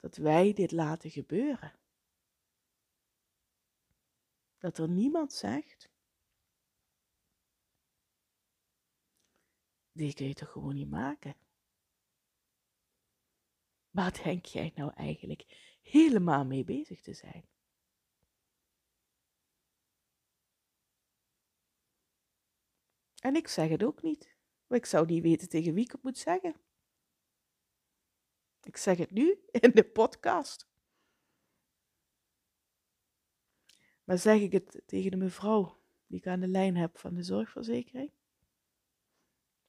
dat 0.00 0.16
wij 0.16 0.52
dit 0.52 0.72
laten 0.72 1.10
gebeuren. 1.10 1.78
Dat 4.58 4.78
er 4.78 4.88
niemand 4.88 5.32
zegt, 5.32 5.90
die 9.92 10.14
kun 10.14 10.26
je 10.26 10.34
toch 10.34 10.50
gewoon 10.50 10.74
niet 10.74 10.90
maken? 10.90 11.36
Waar 13.90 14.22
denk 14.22 14.44
jij 14.44 14.72
nou 14.74 14.92
eigenlijk 14.94 15.76
helemaal 15.82 16.44
mee 16.44 16.64
bezig 16.64 17.00
te 17.00 17.14
zijn? 17.14 17.48
En 23.20 23.36
ik 23.36 23.48
zeg 23.48 23.68
het 23.68 23.82
ook 23.82 24.02
niet, 24.02 24.36
maar 24.66 24.78
ik 24.78 24.86
zou 24.86 25.06
niet 25.06 25.22
weten 25.22 25.48
tegen 25.48 25.74
wie 25.74 25.84
ik 25.84 25.92
het 25.92 26.02
moet 26.02 26.18
zeggen. 26.18 26.54
Ik 28.62 28.76
zeg 28.76 28.98
het 28.98 29.10
nu 29.10 29.38
in 29.60 29.70
de 29.70 29.84
podcast. 29.84 30.68
Maar 34.04 34.18
zeg 34.18 34.40
ik 34.40 34.52
het 34.52 34.82
tegen 34.86 35.10
de 35.10 35.16
mevrouw 35.16 35.78
die 36.06 36.18
ik 36.18 36.26
aan 36.26 36.40
de 36.40 36.48
lijn 36.48 36.76
heb 36.76 36.98
van 36.98 37.14
de 37.14 37.22
zorgverzekering? 37.22 38.12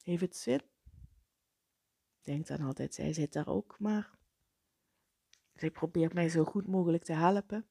Heeft 0.03 0.21
het 0.21 0.35
zin? 0.35 0.61
Denk 2.21 2.47
dan 2.47 2.61
altijd, 2.61 2.93
zij 2.93 3.13
zit 3.13 3.33
daar 3.33 3.47
ook 3.47 3.79
maar. 3.79 4.17
Zij 5.53 5.71
probeert 5.71 6.13
mij 6.13 6.29
zo 6.29 6.43
goed 6.43 6.67
mogelijk 6.67 7.03
te 7.03 7.13
helpen. 7.13 7.67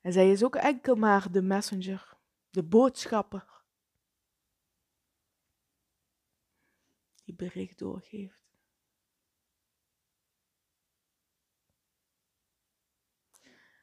En 0.00 0.12
zij 0.12 0.30
is 0.30 0.44
ook 0.44 0.56
enkel 0.56 0.94
maar 0.94 1.32
de 1.32 1.42
messenger, 1.42 2.16
de 2.50 2.62
boodschapper. 2.62 3.51
Bericht 7.36 7.78
doorgeeft. 7.78 8.42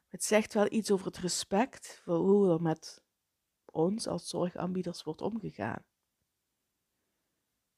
Het 0.07 0.23
zegt 0.23 0.53
wel 0.53 0.71
iets 0.71 0.91
over 0.91 1.05
het 1.05 1.17
respect 1.17 1.99
voor 2.03 2.17
hoe 2.17 2.51
er 2.51 2.61
met 2.61 3.03
ons 3.65 4.07
als 4.07 4.29
zorgaanbieders 4.29 5.03
wordt 5.03 5.21
omgegaan. 5.21 5.83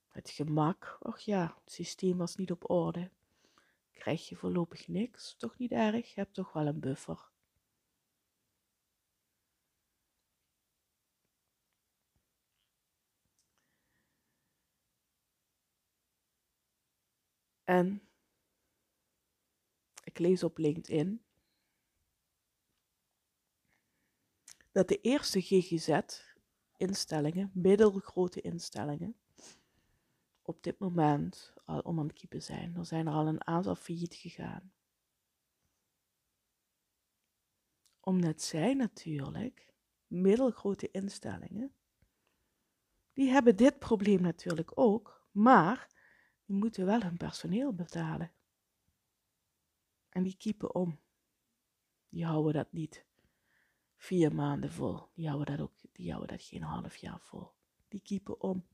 Het 0.08 0.30
gemak, 0.30 0.98
och 1.00 1.20
ja, 1.20 1.58
het 1.64 1.74
systeem 1.74 2.18
was 2.18 2.36
niet 2.36 2.52
op 2.52 2.70
orde. 2.70 3.12
Krijg 3.92 4.30
je 4.30 4.36
voorlopig 4.36 4.88
niks, 4.88 5.36
toch 5.36 5.58
niet 5.58 5.72
erg, 5.72 6.08
je 6.08 6.20
hebt 6.20 6.34
toch 6.34 6.54
wel 6.54 6.68
een 6.68 6.80
buffer. 6.80 7.31
En 17.72 18.02
ik 20.04 20.20
lees 20.20 20.44
op 20.44 20.58
LinkedIn 20.58 21.24
dat 24.72 24.88
de 24.88 25.02
eerste 25.02 25.42
GGZ-instellingen, 25.42 27.52
middelgrote 27.54 28.42
instellingen, 28.42 29.16
op 30.42 30.64
dit 30.64 30.80
moment 30.80 31.54
al 31.66 31.80
om 31.80 32.00
aan 32.00 32.08
het 32.08 32.16
kiepen 32.16 32.44
zijn. 32.44 32.76
Er 32.76 32.86
zijn 32.86 33.08
er 33.08 33.14
al 33.14 33.28
een 33.28 33.48
aantal 33.48 33.76
failliet 33.76 34.16
gegaan. 34.16 34.74
Omdat 38.00 38.42
zij 38.42 38.74
natuurlijk, 38.74 39.74
middelgrote 40.08 40.92
instellingen, 40.92 41.74
die 43.14 43.30
hebben 43.30 43.56
dit 43.56 43.80
probleem 43.80 44.22
natuurlijk 44.22 44.72
ook, 44.74 45.28
maar 45.32 46.01
die 46.52 46.60
moeten 46.60 46.86
wel 46.86 47.02
hun 47.02 47.18
personeel 47.18 47.74
betalen. 47.74 48.32
En 50.10 50.24
die 50.24 50.38
kiepen 50.38 50.76
om. 50.76 51.00
Die 52.10 52.26
houden 52.26 52.54
dat 52.54 52.72
niet 52.72 53.06
vier 53.96 54.36
maanden 54.36 54.72
vol. 54.72 55.10
Die 55.14 55.28
houden 55.28 55.58
dat 55.58 55.66
ook, 55.66 55.74
die 55.92 56.12
houden 56.12 56.38
dat 56.38 56.46
geen 56.46 56.62
half 56.62 56.96
jaar 56.96 57.20
vol. 57.20 57.52
Die 57.88 58.02
kiepen 58.02 58.42
om. 58.42 58.66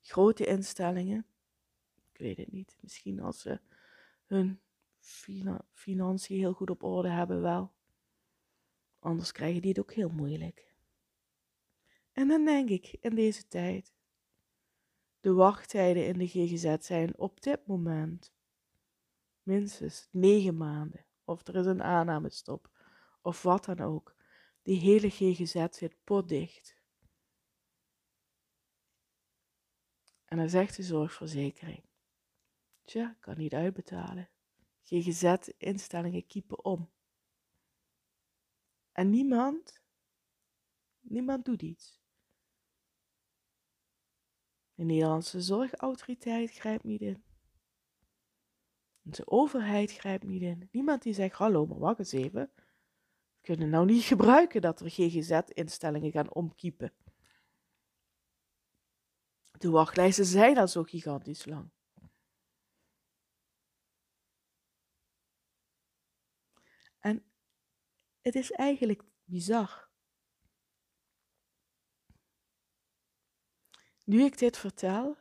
Grote 0.00 0.46
instellingen, 0.46 1.26
ik 2.12 2.18
weet 2.18 2.36
het 2.36 2.52
niet. 2.52 2.76
Misschien 2.80 3.20
als 3.20 3.40
ze 3.40 3.60
hun 4.26 4.60
financiën 5.72 6.38
heel 6.38 6.52
goed 6.52 6.70
op 6.70 6.82
orde 6.82 7.08
hebben, 7.08 7.40
wel. 7.40 7.72
Anders 8.98 9.32
krijgen 9.32 9.60
die 9.60 9.70
het 9.70 9.80
ook 9.80 9.92
heel 9.92 10.10
moeilijk. 10.10 10.74
En 12.12 12.28
dan 12.28 12.44
denk 12.44 12.68
ik 12.68 12.92
in 13.00 13.14
deze 13.14 13.48
tijd, 13.48 13.95
de 15.26 15.32
wachttijden 15.32 16.06
in 16.06 16.18
de 16.18 16.26
GGZ 16.26 16.76
zijn 16.86 17.18
op 17.18 17.42
dit 17.42 17.66
moment 17.66 18.32
minstens 19.42 20.08
negen 20.10 20.56
maanden 20.56 21.06
of 21.24 21.46
er 21.46 21.56
is 21.56 21.66
een 21.66 21.82
aannamestop, 21.82 22.70
of 23.22 23.42
wat 23.42 23.64
dan 23.64 23.80
ook. 23.80 24.16
Die 24.62 24.78
hele 24.78 25.10
GGZ 25.10 25.66
zit 25.70 26.04
potdicht. 26.04 26.80
En 30.24 30.36
dan 30.36 30.48
zegt 30.48 30.76
de 30.76 30.82
zorgverzekering, 30.82 31.82
tja, 32.84 33.16
kan 33.20 33.36
niet 33.36 33.54
uitbetalen. 33.54 34.28
GGZ-instellingen 34.82 36.26
kiepen 36.26 36.64
om. 36.64 36.90
En 38.92 39.10
niemand, 39.10 39.82
niemand 41.00 41.44
doet 41.44 41.62
iets. 41.62 42.00
De 44.76 44.84
Nederlandse 44.84 45.40
zorgautoriteit 45.40 46.50
grijpt 46.50 46.84
niet 46.84 47.00
in. 47.00 47.24
De 49.00 49.26
overheid 49.26 49.92
grijpt 49.92 50.24
niet 50.24 50.42
in. 50.42 50.68
Niemand 50.72 51.02
die 51.02 51.14
zegt, 51.14 51.36
hallo, 51.36 51.66
maar 51.66 51.78
wacht 51.78 51.98
eens 51.98 52.12
even. 52.12 52.50
We 52.54 53.40
kunnen 53.40 53.68
nou 53.68 53.86
niet 53.86 54.02
gebruiken 54.02 54.60
dat 54.60 54.80
er 54.80 54.90
GGZ-instellingen 54.90 56.10
gaan 56.10 56.34
omkiepen. 56.34 56.92
De 59.58 59.70
wachtlijsten 59.70 60.24
zijn 60.24 60.58
al 60.58 60.68
zo 60.68 60.82
gigantisch 60.82 61.44
lang. 61.44 61.70
En 66.98 67.24
het 68.20 68.34
is 68.34 68.50
eigenlijk 68.50 69.02
bizar. 69.24 69.85
Nu 74.06 74.24
ik 74.24 74.38
dit 74.38 74.56
vertel, 74.56 75.16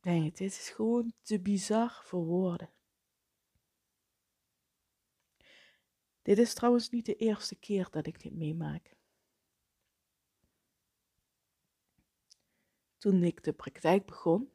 denk 0.00 0.36
dit 0.36 0.40
is 0.40 0.70
gewoon 0.70 1.12
te 1.22 1.40
bizar 1.40 2.02
voor 2.04 2.24
woorden. 2.24 2.70
Dit 6.22 6.38
is 6.38 6.54
trouwens 6.54 6.88
niet 6.88 7.06
de 7.06 7.16
eerste 7.16 7.54
keer 7.54 7.90
dat 7.90 8.06
ik 8.06 8.22
dit 8.22 8.32
meemaak. 8.32 8.96
Toen 12.98 13.22
ik 13.22 13.42
de 13.44 13.52
praktijk 13.52 14.06
begon, 14.06 14.52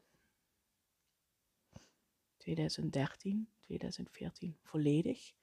2013, 2.37 3.49
2014 3.59 4.57
volledig, 4.61 5.33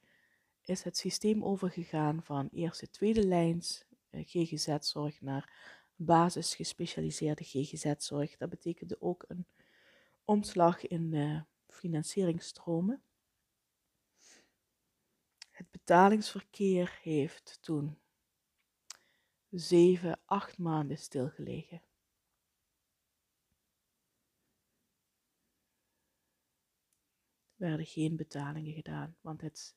is 0.61 0.83
het 0.83 0.97
systeem 0.97 1.43
overgegaan 1.43 2.23
van 2.23 2.49
eerste, 2.51 2.89
tweede 2.89 3.27
lijns 3.27 3.85
GGZ-zorg 4.13 5.21
naar 5.21 5.53
basis 5.95 6.55
gespecialiseerde 6.55 7.43
GGZ-zorg. 7.43 8.37
Dat 8.37 8.49
betekende 8.49 9.01
ook 9.01 9.25
een 9.27 9.47
omslag 10.23 10.87
in 10.87 11.13
uh, 11.13 11.41
financieringsstromen. 11.67 13.03
Het 15.49 15.71
betalingsverkeer 15.71 16.99
heeft 17.01 17.57
toen 17.61 17.97
zeven, 19.49 20.19
acht 20.25 20.57
maanden 20.57 20.97
stilgelegen. 20.97 21.81
Er 27.55 27.69
werden 27.69 27.85
geen 27.85 28.15
betalingen 28.15 28.73
gedaan, 28.73 29.17
want 29.21 29.41
het 29.41 29.75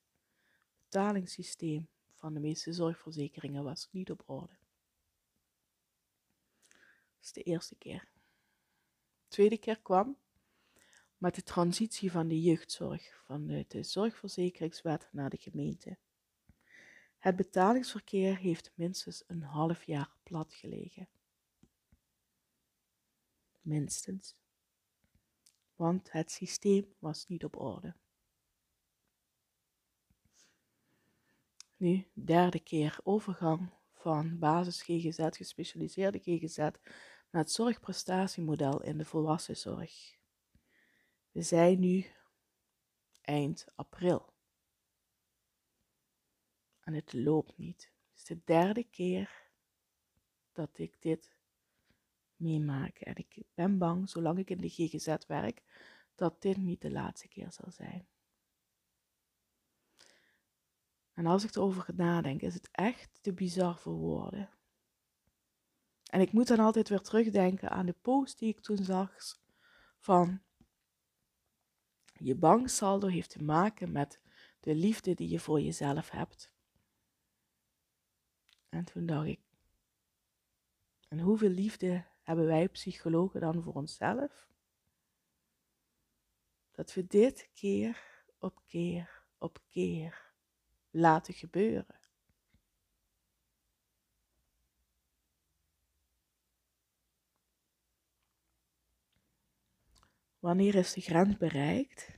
betalingssysteem 0.82 1.88
van 2.16 2.34
de 2.34 2.40
meeste 2.40 2.72
zorgverzekeringen 2.72 3.64
was 3.64 3.88
niet 3.90 4.10
op 4.10 4.22
orde. 4.26 4.56
Dat 6.68 7.24
is 7.24 7.32
de 7.32 7.42
eerste 7.42 7.76
keer. 7.76 8.08
De 9.22 9.28
tweede 9.28 9.58
keer 9.58 9.80
kwam 9.80 10.16
met 11.18 11.34
de 11.34 11.42
transitie 11.42 12.10
van 12.10 12.28
de 12.28 12.40
jeugdzorg 12.40 13.22
vanuit 13.24 13.70
de 13.70 13.82
zorgverzekeringswet 13.82 15.08
naar 15.12 15.30
de 15.30 15.36
gemeente. 15.36 15.98
Het 17.18 17.36
betalingsverkeer 17.36 18.36
heeft 18.36 18.72
minstens 18.74 19.22
een 19.26 19.42
half 19.42 19.84
jaar 19.84 20.14
plat 20.22 20.54
gelegen. 20.54 21.08
Minstens. 23.60 24.34
Want 25.74 26.12
het 26.12 26.30
systeem 26.30 26.94
was 26.98 27.26
niet 27.26 27.44
op 27.44 27.56
orde. 27.56 27.94
Nu, 31.76 32.06
derde 32.12 32.60
keer 32.60 32.98
overgang 33.02 33.70
van 33.92 34.38
basis 34.38 34.82
GGZ, 34.82 35.36
gespecialiseerde 35.36 36.18
GGZ, 36.18 36.56
naar 36.56 37.42
het 37.42 37.50
zorgprestatiemodel 37.50 38.82
in 38.82 38.98
de 38.98 39.04
volwassenzorg. 39.04 40.16
We 41.30 41.42
zijn 41.42 41.80
nu 41.80 42.06
eind 43.20 43.66
april. 43.74 44.34
En 46.80 46.94
het 46.94 47.12
loopt 47.12 47.58
niet. 47.58 47.92
Het 48.10 48.18
is 48.18 48.24
de 48.24 48.40
derde 48.44 48.84
keer 48.84 49.50
dat 50.52 50.78
ik 50.78 51.02
dit 51.02 51.36
meemaak. 52.36 52.98
En 52.98 53.16
ik 53.16 53.42
ben 53.54 53.78
bang, 53.78 54.08
zolang 54.08 54.38
ik 54.38 54.50
in 54.50 54.58
de 54.60 54.68
GGZ 54.68 55.16
werk, 55.26 55.62
dat 56.14 56.42
dit 56.42 56.56
niet 56.56 56.80
de 56.80 56.90
laatste 56.90 57.28
keer 57.28 57.52
zal 57.52 57.70
zijn. 57.70 58.08
En 61.16 61.26
als 61.26 61.44
ik 61.44 61.54
erover 61.54 61.94
nadenk, 61.94 62.42
is 62.42 62.54
het 62.54 62.68
echt 62.72 63.18
te 63.20 63.32
bizar 63.32 63.78
voor 63.78 63.94
woorden. 63.94 64.50
En 66.10 66.20
ik 66.20 66.32
moet 66.32 66.46
dan 66.46 66.58
altijd 66.58 66.88
weer 66.88 67.00
terugdenken 67.00 67.70
aan 67.70 67.86
de 67.86 67.96
post 68.02 68.38
die 68.38 68.48
ik 68.48 68.60
toen 68.60 68.84
zag 68.84 69.14
van 69.98 70.42
je 72.12 72.34
banksaldo 72.34 73.06
heeft 73.06 73.30
te 73.30 73.42
maken 73.42 73.92
met 73.92 74.20
de 74.60 74.74
liefde 74.74 75.14
die 75.14 75.28
je 75.28 75.38
voor 75.38 75.60
jezelf 75.60 76.10
hebt. 76.10 76.52
En 78.68 78.84
toen 78.84 79.06
dacht 79.06 79.26
ik, 79.26 79.40
en 81.08 81.18
hoeveel 81.18 81.50
liefde 81.50 82.04
hebben 82.22 82.46
wij 82.46 82.68
psychologen 82.68 83.40
dan 83.40 83.62
voor 83.62 83.74
onszelf? 83.74 84.48
Dat 86.70 86.94
we 86.94 87.06
dit 87.06 87.50
keer 87.54 88.24
op 88.38 88.62
keer 88.66 89.24
op 89.38 89.62
keer 89.66 90.25
laten 90.96 91.34
gebeuren. 91.34 92.00
Wanneer 100.38 100.74
is 100.74 100.92
de 100.92 101.00
grens 101.00 101.36
bereikt 101.36 102.10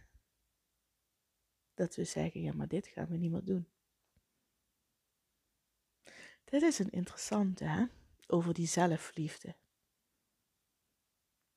dat 1.74 1.94
we 1.94 2.04
zeggen, 2.04 2.40
ja 2.40 2.52
maar 2.52 2.68
dit 2.68 2.86
gaan 2.86 3.08
we 3.08 3.16
niet 3.16 3.30
meer 3.30 3.44
doen. 3.44 3.68
Dit 6.44 6.62
is 6.62 6.78
een 6.78 6.90
interessante, 6.90 7.64
hè? 7.64 7.86
Over 8.26 8.54
die 8.54 8.66
zelfliefde. 8.66 9.56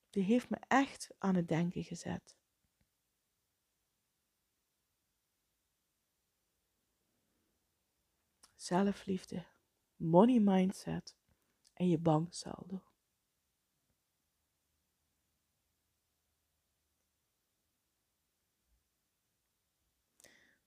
Die 0.10 0.24
heeft 0.24 0.50
me 0.50 0.58
echt 0.68 1.10
aan 1.18 1.36
het 1.36 1.48
denken 1.48 1.84
gezet. 1.84 2.41
Zelfliefde, 8.62 9.46
money 9.96 10.40
mindset 10.40 11.16
en 11.74 11.88
je 11.88 11.98
banksaldo. 11.98 12.84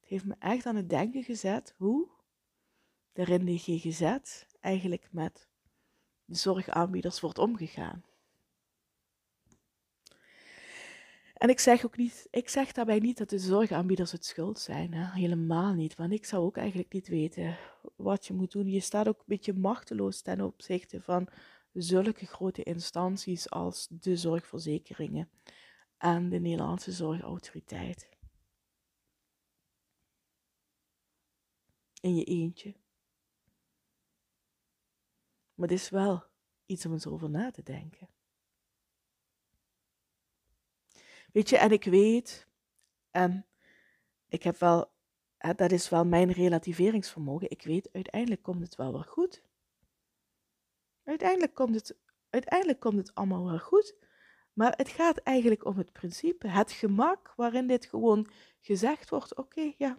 Het 0.01 0.09
heeft 0.09 0.25
me 0.25 0.35
echt 0.39 0.67
aan 0.67 0.77
het 0.77 0.89
denken 0.89 1.23
gezet 1.23 1.75
hoe 1.77 2.11
er 3.13 3.29
in 3.29 3.45
de 3.45 3.59
GGZ 3.59 4.19
eigenlijk 4.61 5.13
met 5.13 5.49
de 6.25 6.35
zorgaanbieders 6.35 7.21
wordt 7.21 7.39
omgegaan. 7.39 8.05
En 11.35 11.49
ik 11.49 11.61
zeg 11.61 11.85
ook 11.85 11.97
niet, 11.97 12.29
ik 12.31 12.49
zeg 12.49 12.73
daarbij 12.73 12.99
niet 12.99 13.19
dat 13.19 13.31
de 13.31 13.39
zorgaanbieders 13.39 14.13
het 14.13 14.25
schuld 14.25 14.59
zijn. 14.59 14.95
Hè? 14.95 15.21
Helemaal 15.21 15.75
niet. 15.75 15.95
Want 15.95 16.13
ik 16.13 16.25
zou 16.25 16.45
ook 16.45 16.57
eigenlijk 16.57 16.93
niet 16.93 17.09
weten 17.09 17.57
wat 17.97 18.27
je 18.27 18.35
moet 18.35 18.53
doen. 18.53 18.69
Je 18.69 18.81
staat 18.81 19.09
ook 19.09 19.19
een 19.19 19.25
beetje 19.27 19.53
machteloos 19.53 20.21
ten 20.23 20.41
opzichte 20.41 21.03
van 21.03 21.29
zulke 21.73 22.27
grote 22.27 22.63
instanties 22.63 23.51
als 23.51 23.87
de 23.91 24.17
zorgverzekeringen 24.17 25.29
en 25.99 26.29
de 26.29 26.39
Nederlandse 26.39 26.93
Zorgautoriteit. 26.93 28.09
In 32.01 32.15
je 32.15 32.25
eentje. 32.25 32.75
Maar 35.55 35.69
het 35.69 35.79
is 35.79 35.89
wel 35.89 36.25
iets 36.67 36.87
om 36.87 36.93
eens 36.93 37.07
over 37.07 37.31
na 37.31 37.51
te 37.51 37.63
denken. 37.63 38.09
Weet 41.35 41.49
je, 41.49 41.59
en 41.59 41.73
ik 41.73 41.85
weet, 41.85 42.49
en 43.11 43.47
ik 44.29 44.43
heb 44.43 44.57
wel, 44.57 44.93
dat 45.57 45.73
is 45.73 45.89
wel 45.89 46.05
mijn 46.05 46.33
relativeringsvermogen. 46.33 47.51
Ik 47.51 47.63
weet, 47.63 47.93
uiteindelijk 47.93 48.43
komt 48.43 48.61
het 48.61 48.75
wel 48.75 48.93
weer 48.93 49.05
goed. 49.05 49.43
Uiteindelijk 51.05 51.55
komt 51.55 51.75
het, 51.75 51.97
uiteindelijk 52.31 52.81
komt 52.81 52.97
het 52.97 53.15
allemaal 53.15 53.45
wel 53.45 53.59
goed. 53.59 53.95
Maar 54.53 54.73
het 54.77 54.89
gaat 54.89 55.19
eigenlijk 55.19 55.65
om 55.65 55.77
het 55.79 55.93
principe, 55.93 56.49
het 56.49 56.73
gemak 56.73 57.33
waarin 57.37 57.67
dit 57.67 57.87
gewoon 57.87 58.31
gezegd 58.61 59.11
wordt. 59.11 59.35
Oké, 59.37 59.73
ja, 59.77 59.99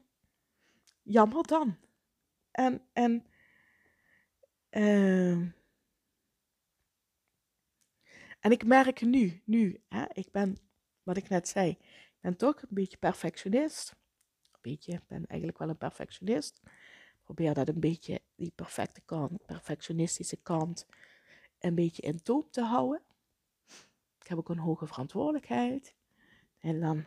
jammer 1.02 1.48
dan. 1.48 1.78
En, 2.52 2.88
en 2.94 3.26
uh, 4.70 5.32
en 8.40 8.52
ik 8.52 8.66
merk 8.66 9.02
nu, 9.02 9.42
nu, 9.46 9.84
hè, 9.88 10.06
ik 10.14 10.32
ben, 10.32 10.58
wat 11.06 11.18
ik 11.18 11.30
net 11.30 11.48
zei, 11.48 11.70
ik 11.70 12.18
ben 12.20 12.38
toch 12.38 12.62
een 12.62 12.68
beetje 12.70 12.98
perfectionist. 12.98 13.96
Beetje, 14.62 14.94
ik 14.94 15.08
ben 15.08 15.26
eigenlijk 15.26 15.60
wel 15.60 15.70
een 15.70 15.78
perfectionist. 15.78 16.62
Probeer 17.24 17.54
dat 17.54 17.68
een 17.68 17.80
beetje, 17.80 18.22
die 18.36 18.52
perfecte 18.56 19.02
kant, 19.02 19.46
perfectionistische 19.46 20.38
kant, 20.38 20.86
een 21.60 21.76
beetje 21.76 22.02
in 22.02 22.22
toom 22.22 22.48
te 22.52 22.62
houden. 22.62 23.02
Ik 24.20 24.28
heb 24.28 24.38
ook 24.38 24.50
een 24.50 24.58
hoge 24.58 24.88
verantwoordelijkheid. 24.88 25.96
En 26.60 26.80
dan 26.80 27.06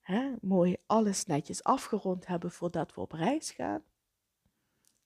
hè, 0.00 0.32
mooi 0.40 0.76
alles 0.86 1.26
netjes 1.26 1.64
afgerond 1.64 2.26
hebben 2.26 2.50
voordat 2.50 2.94
we 2.94 3.00
op 3.00 3.12
reis 3.12 3.50
gaan. 3.50 3.84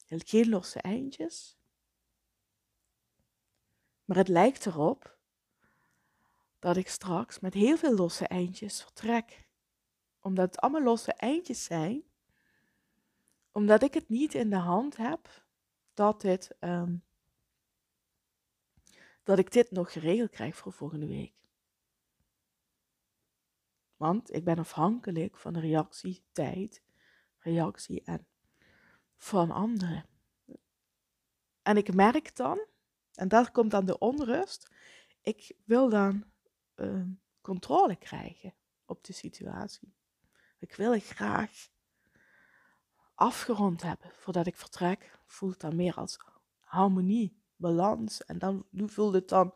Geen 0.07 0.49
losse 0.49 0.81
eindjes. 0.81 1.59
Maar 4.05 4.16
het 4.16 4.29
lijkt 4.29 4.66
erop 4.66 5.13
dat 6.64 6.77
ik 6.77 6.88
straks 6.88 7.40
met 7.40 7.55
heel 7.55 7.77
veel 7.77 7.94
losse 7.94 8.27
eindjes 8.27 8.83
vertrek. 8.83 9.48
Omdat 10.20 10.46
het 10.46 10.61
allemaal 10.61 10.83
losse 10.83 11.12
eindjes 11.12 11.64
zijn. 11.64 12.03
Omdat 13.53 13.83
ik 13.83 13.94
het 13.94 14.09
niet 14.09 14.35
in 14.35 14.50
de 14.50 14.57
hand 14.57 14.96
heb 14.96 15.44
dat, 15.94 16.20
dit, 16.20 16.57
um, 16.61 17.05
dat 19.22 19.38
ik 19.38 19.53
dit 19.53 19.70
nog 19.70 19.92
geregeld 19.92 20.31
krijg 20.31 20.57
voor 20.57 20.72
volgende 20.72 21.07
week. 21.07 21.42
Want 23.96 24.33
ik 24.35 24.44
ben 24.44 24.59
afhankelijk 24.59 25.37
van 25.37 25.53
de 25.53 25.61
reactietijd, 25.61 26.83
reactie 27.38 28.03
en 28.05 28.27
van 29.16 29.50
anderen. 29.50 30.07
En 31.62 31.77
ik 31.77 31.94
merk 31.94 32.37
dan, 32.37 32.66
en 33.14 33.29
daar 33.29 33.50
komt 33.50 33.70
dan 33.70 33.85
de 33.85 33.98
onrust, 33.98 34.70
ik 35.20 35.57
wil 35.64 35.88
dan 35.88 36.33
uh, 36.77 37.03
controle 37.41 37.97
krijgen 37.97 38.55
op 38.85 39.05
de 39.05 39.13
situatie. 39.13 39.95
Ik 40.59 40.75
wil 40.75 40.93
het 40.93 41.05
graag 41.05 41.69
afgerond 43.15 43.83
hebben 43.83 44.11
voordat 44.15 44.47
ik 44.47 44.57
vertrek. 44.57 45.19
Voelt 45.27 45.61
dan 45.61 45.77
meer 45.77 45.95
als 45.95 46.19
harmonie, 46.61 47.43
balans. 47.57 48.25
En 48.25 48.39
dan 48.39 48.67
voelt 48.71 49.15
het 49.15 49.29
dan, 49.29 49.55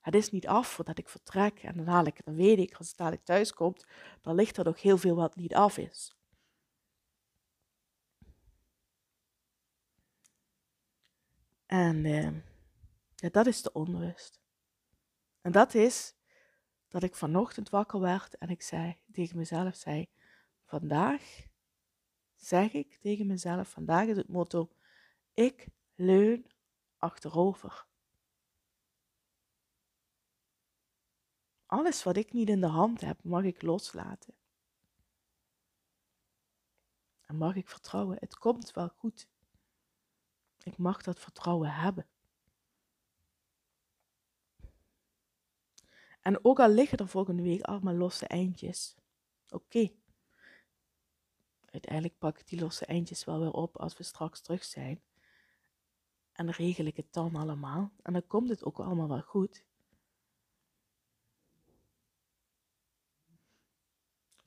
het 0.00 0.14
is 0.14 0.30
niet 0.30 0.46
af 0.46 0.68
voordat 0.68 0.98
ik 0.98 1.08
vertrek. 1.08 1.62
En 1.62 1.76
dan 1.76 1.86
haal 1.86 2.04
ik 2.04 2.24
dan 2.24 2.34
weet 2.34 2.58
ik, 2.58 2.74
als 2.74 2.88
het 2.88 2.96
dadelijk 2.96 3.24
thuis 3.24 3.52
komt, 3.52 3.86
dan 4.20 4.34
ligt 4.34 4.56
er 4.56 4.64
nog 4.64 4.82
heel 4.82 4.98
veel 4.98 5.16
wat 5.16 5.36
niet 5.36 5.54
af 5.54 5.78
is. 5.78 6.14
En 11.66 12.04
uh, 12.04 12.32
ja, 13.14 13.28
dat 13.28 13.46
is 13.46 13.62
de 13.62 13.72
onrust. 13.72 14.40
En 15.40 15.52
dat 15.52 15.74
is 15.74 16.14
dat 16.90 17.02
ik 17.02 17.14
vanochtend 17.14 17.70
wakker 17.70 18.00
werd 18.00 18.36
en 18.36 18.48
ik 18.48 18.62
zei 18.62 18.96
tegen 19.12 19.36
mezelf, 19.36 19.74
zei, 19.76 20.08
vandaag 20.64 21.46
zeg 22.34 22.72
ik 22.72 22.98
tegen 23.00 23.26
mezelf, 23.26 23.68
vandaag 23.68 24.06
is 24.06 24.16
het 24.16 24.28
motto, 24.28 24.70
ik 25.34 25.68
leun 25.94 26.46
achterover. 26.98 27.86
Alles 31.66 32.02
wat 32.02 32.16
ik 32.16 32.32
niet 32.32 32.48
in 32.48 32.60
de 32.60 32.66
hand 32.66 33.00
heb, 33.00 33.24
mag 33.24 33.42
ik 33.42 33.62
loslaten. 33.62 34.34
En 37.20 37.36
mag 37.36 37.54
ik 37.54 37.68
vertrouwen, 37.68 38.16
het 38.20 38.38
komt 38.38 38.70
wel 38.70 38.88
goed. 38.88 39.28
Ik 40.62 40.78
mag 40.78 41.02
dat 41.02 41.18
vertrouwen 41.18 41.74
hebben. 41.74 42.09
En 46.20 46.44
ook 46.44 46.60
al 46.60 46.68
liggen 46.68 46.98
er 46.98 47.08
volgende 47.08 47.42
week 47.42 47.62
allemaal 47.62 47.94
losse 47.94 48.26
eindjes. 48.26 48.96
Oké. 49.48 49.90
Uiteindelijk 51.64 52.18
pak 52.18 52.38
ik 52.38 52.48
die 52.48 52.60
losse 52.60 52.86
eindjes 52.86 53.24
wel 53.24 53.40
weer 53.40 53.52
op 53.52 53.76
als 53.76 53.96
we 53.96 54.02
straks 54.02 54.40
terug 54.40 54.64
zijn. 54.64 55.02
En 56.32 56.46
dan 56.46 56.54
regel 56.54 56.84
ik 56.84 56.96
het 56.96 57.12
dan 57.12 57.36
allemaal. 57.36 57.92
En 58.02 58.12
dan 58.12 58.26
komt 58.26 58.48
het 58.48 58.64
ook 58.64 58.78
allemaal 58.78 59.08
wel 59.08 59.22
goed. 59.22 59.64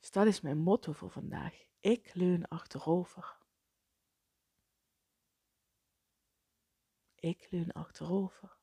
Dus 0.00 0.10
dat 0.10 0.26
is 0.26 0.40
mijn 0.40 0.58
motto 0.58 0.92
voor 0.92 1.10
vandaag. 1.10 1.64
Ik 1.80 2.14
leun 2.14 2.48
achterover. 2.48 3.38
Ik 7.14 7.46
leun 7.50 7.72
achterover. 7.72 8.56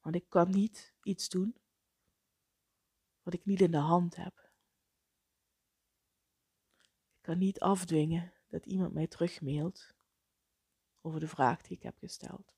Want 0.00 0.14
ik 0.14 0.28
kan 0.28 0.50
niet 0.50 0.94
iets 1.02 1.28
doen 1.28 1.61
wat 3.22 3.34
ik 3.34 3.44
niet 3.44 3.60
in 3.60 3.70
de 3.70 3.76
hand 3.76 4.16
heb. 4.16 4.50
Ik 7.16 7.28
kan 7.28 7.38
niet 7.38 7.60
afdwingen 7.60 8.32
dat 8.48 8.66
iemand 8.66 8.92
mij 8.92 9.06
terugmailt 9.06 9.94
over 11.00 11.20
de 11.20 11.28
vraag 11.28 11.62
die 11.62 11.76
ik 11.76 11.82
heb 11.82 11.98
gesteld. 11.98 12.54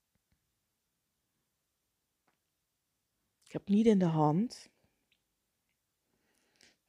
Ik 3.44 3.52
heb 3.52 3.68
niet 3.68 3.86
in 3.86 3.98
de 3.98 4.04
hand 4.04 4.70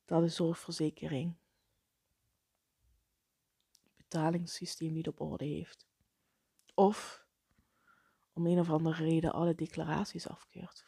dat 0.06 0.22
de 0.22 0.30
zorgverzekering 0.30 1.36
betalingssysteem 3.96 4.94
niet 4.94 5.08
op 5.08 5.22
orde 5.22 5.46
heeft. 5.46 5.88
Of 6.74 7.26
om 8.34 8.46
een 8.46 8.60
of 8.60 8.70
andere 8.70 9.04
reden 9.04 9.34
alle 9.34 9.56
declaraties 9.56 10.28
afkeurt. 10.28 10.86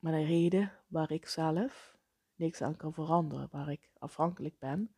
Maar 0.00 0.12
een 0.12 0.26
reden 0.26 0.72
waar 0.86 1.10
ik 1.10 1.26
zelf 1.26 1.98
niks 2.34 2.62
aan 2.62 2.76
kan 2.76 2.92
veranderen, 2.92 3.48
waar 3.50 3.70
ik 3.70 3.90
afhankelijk 3.98 4.58
ben 4.58 4.94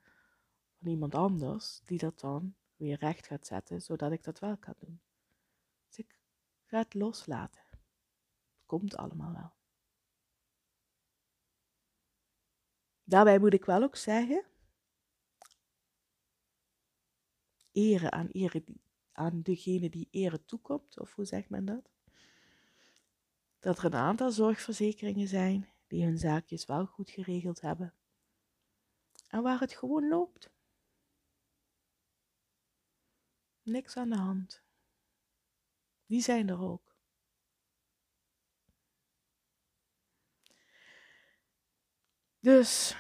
van 0.78 0.88
iemand 0.88 1.14
anders 1.14 1.80
die 1.84 1.98
dat 1.98 2.20
dan 2.20 2.54
weer 2.76 2.98
recht 2.98 3.26
gaat 3.26 3.46
zetten, 3.46 3.82
zodat 3.82 4.12
ik 4.12 4.24
dat 4.24 4.38
wel 4.38 4.56
kan 4.56 4.74
doen. 4.78 5.00
Dus 5.86 5.98
ik 5.98 6.18
ga 6.64 6.78
het 6.78 6.94
loslaten. 6.94 7.62
Het 7.70 8.66
komt 8.66 8.96
allemaal 8.96 9.32
wel. 9.32 9.52
Daarbij 13.04 13.38
moet 13.38 13.52
ik 13.52 13.64
wel 13.64 13.82
ook 13.82 13.96
zeggen, 13.96 14.44
eren 17.72 18.12
aan, 18.12 18.28
ere, 18.28 18.64
aan 19.12 19.42
degene 19.42 19.90
die 19.90 20.08
ere 20.10 20.44
toekomt, 20.44 21.00
of 21.00 21.14
hoe 21.14 21.24
zegt 21.24 21.48
men 21.48 21.64
dat? 21.64 21.91
Dat 23.62 23.78
er 23.78 23.84
een 23.84 23.94
aantal 23.94 24.30
zorgverzekeringen 24.30 25.28
zijn 25.28 25.68
die 25.86 26.04
hun 26.04 26.18
zaakjes 26.18 26.64
wel 26.64 26.86
goed 26.86 27.10
geregeld 27.10 27.60
hebben 27.60 27.94
en 29.28 29.42
waar 29.42 29.60
het 29.60 29.72
gewoon 29.72 30.08
loopt. 30.08 30.50
Niks 33.62 33.96
aan 33.96 34.08
de 34.08 34.16
hand. 34.16 34.62
Die 36.06 36.20
zijn 36.20 36.48
er 36.48 36.60
ook. 36.60 36.96
Dus 42.38 42.96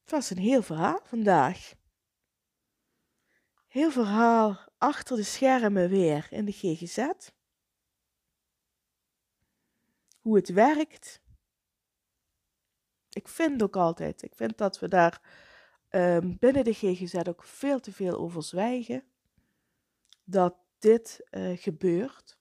het 0.00 0.10
was 0.10 0.30
een 0.30 0.38
heel 0.38 0.62
verhaal 0.62 1.00
vandaag. 1.04 1.74
Heel 3.66 3.90
verhaal 3.90 4.68
achter 4.78 5.16
de 5.16 5.22
schermen 5.22 5.88
weer 5.88 6.32
in 6.32 6.44
de 6.44 6.52
GGZ. 6.52 7.30
Hoe 10.20 10.36
het 10.36 10.48
werkt. 10.48 11.22
Ik 13.10 13.28
vind 13.28 13.62
ook 13.62 13.76
altijd, 13.76 14.22
ik 14.22 14.34
vind 14.34 14.58
dat 14.58 14.78
we 14.78 14.88
daar 14.88 15.20
um, 15.90 16.36
binnen 16.38 16.64
de 16.64 16.72
GGZ 16.72 17.14
ook 17.14 17.44
veel 17.44 17.80
te 17.80 17.92
veel 17.92 18.18
over 18.18 18.42
zwijgen. 18.42 19.04
Dat 20.24 20.54
dit 20.78 21.26
uh, 21.30 21.58
gebeurt. 21.58 22.38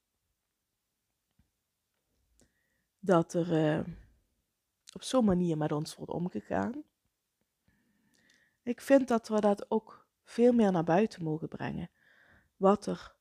Dat 2.99 3.33
er 3.33 3.77
uh, 3.77 3.85
op 4.93 5.03
zo'n 5.03 5.25
manier 5.25 5.57
met 5.57 5.71
ons 5.71 5.95
wordt 5.95 6.11
omgegaan. 6.11 6.83
Ik 8.63 8.81
vind 8.81 9.07
dat 9.07 9.27
we 9.27 9.39
dat 9.39 9.71
ook 9.71 10.07
veel 10.23 10.53
meer 10.53 10.71
naar 10.71 10.83
buiten 10.83 11.23
mogen 11.23 11.47
brengen. 11.47 11.89
Wat 12.57 12.85
er 12.85 13.15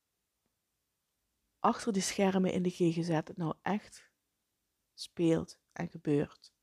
achter 1.59 1.93
die 1.93 2.01
schermen 2.01 2.51
in 2.51 2.63
de 2.63 2.69
GGZ 2.69 3.19
nou 3.35 3.55
echt 3.61 4.08
speelt 4.99 5.59
en 5.71 5.89
gebeurt. 5.89 6.53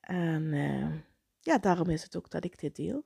En 0.00 0.42
uh, 0.42 1.00
ja, 1.40 1.58
daarom 1.58 1.88
is 1.88 2.02
het 2.02 2.16
ook 2.16 2.30
dat 2.30 2.44
ik 2.44 2.58
dit 2.58 2.76
deel. 2.76 3.04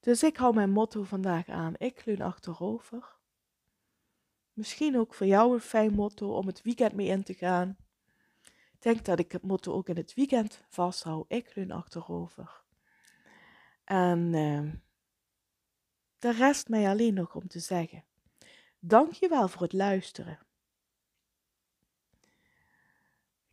Dus 0.00 0.22
ik 0.22 0.36
hou 0.36 0.54
mijn 0.54 0.70
motto 0.70 1.02
vandaag 1.02 1.48
aan. 1.48 1.74
Ik 1.76 2.04
leun 2.04 2.20
achterover. 2.20 3.16
Misschien 4.52 4.98
ook 4.98 5.14
voor 5.14 5.26
jou 5.26 5.54
een 5.54 5.60
fijn 5.60 5.94
motto 5.94 6.36
om 6.36 6.46
het 6.46 6.62
weekend 6.62 6.92
mee 6.92 7.06
in 7.06 7.22
te 7.22 7.34
gaan. 7.34 7.76
Ik 8.44 8.76
denk 8.82 9.04
dat 9.04 9.18
ik 9.18 9.32
het 9.32 9.42
motto 9.42 9.72
ook 9.72 9.88
in 9.88 9.96
het 9.96 10.14
weekend 10.14 10.64
vasthoud. 10.68 11.24
Ik 11.28 11.54
leun 11.54 11.70
achterover. 11.70 12.62
En 13.84 14.32
uh, 14.32 14.72
de 16.18 16.32
rest 16.32 16.68
mij 16.68 16.88
alleen 16.88 17.14
nog 17.14 17.34
om 17.34 17.48
te 17.48 17.60
zeggen. 17.60 18.04
Dank 18.86 19.12
je 19.12 19.28
wel 19.28 19.48
voor 19.48 19.62
het 19.62 19.72
luisteren. 19.72 20.38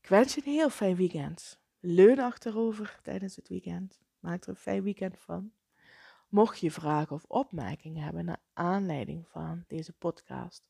Ik 0.02 0.08
wens 0.08 0.36
je 0.36 0.41
een 0.46 0.52
heel 0.52 0.70
fijn 0.70 0.96
weekend. 0.96 1.60
Leun 1.80 2.20
achterover 2.20 3.00
tijdens 3.04 3.36
het 3.36 3.48
weekend. 3.48 4.00
Maak 4.20 4.44
er 4.44 4.50
een 4.50 4.56
fijn 4.56 4.84
weekend 4.84 5.20
van. 5.20 5.54
Mocht 6.30 6.60
je 6.60 6.72
vragen 6.72 7.15
of 7.15 7.24
opmerkingen 7.24 8.04
hebben 8.04 8.26
naar 8.26 8.41
aanleiding 8.54 9.28
van 9.28 9.63
deze 9.67 9.94
podcast, 9.94 10.63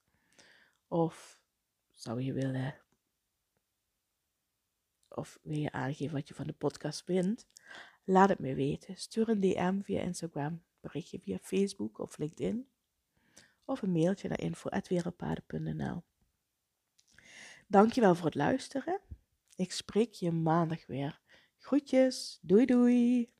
of 0.88 1.41
zou 1.89 2.21
je 2.21 2.34
willen, 2.34 2.82
of 5.08 5.39
wil 5.41 5.58
je 5.58 5.71
aangeven 5.71 6.15
wat 6.15 6.28
je 6.28 6.34
van 6.34 6.47
de 6.47 6.54
podcast 6.54 7.04
vindt, 7.04 7.47
laat 8.04 8.30
het 8.30 8.39
me 8.39 8.56
weten. 8.56 8.97
Stuur 8.97 9.30
een 9.30 9.39
DM 9.39 9.82
via 9.82 10.02
Instagram, 10.02 10.63
berichtje 10.80 11.19
via 11.19 11.38
Facebook 11.41 12.00
of 12.00 12.17
LinkedIn, 12.17 12.71
of 13.65 13.82
een 13.82 13.91
mailtje 13.91 14.28
naar 14.28 14.39
info.wereldpaden.nl. 14.39 16.04
Dankjewel 17.67 18.15
voor 18.15 18.26
het 18.26 18.36
luisteren 18.36 19.02
ik 19.62 19.71
spreek 19.71 20.13
je 20.13 20.32
maandag 20.32 20.86
weer. 20.88 21.19
Groetjes, 21.58 22.39
doei 22.41 22.65
doei! 22.65 23.34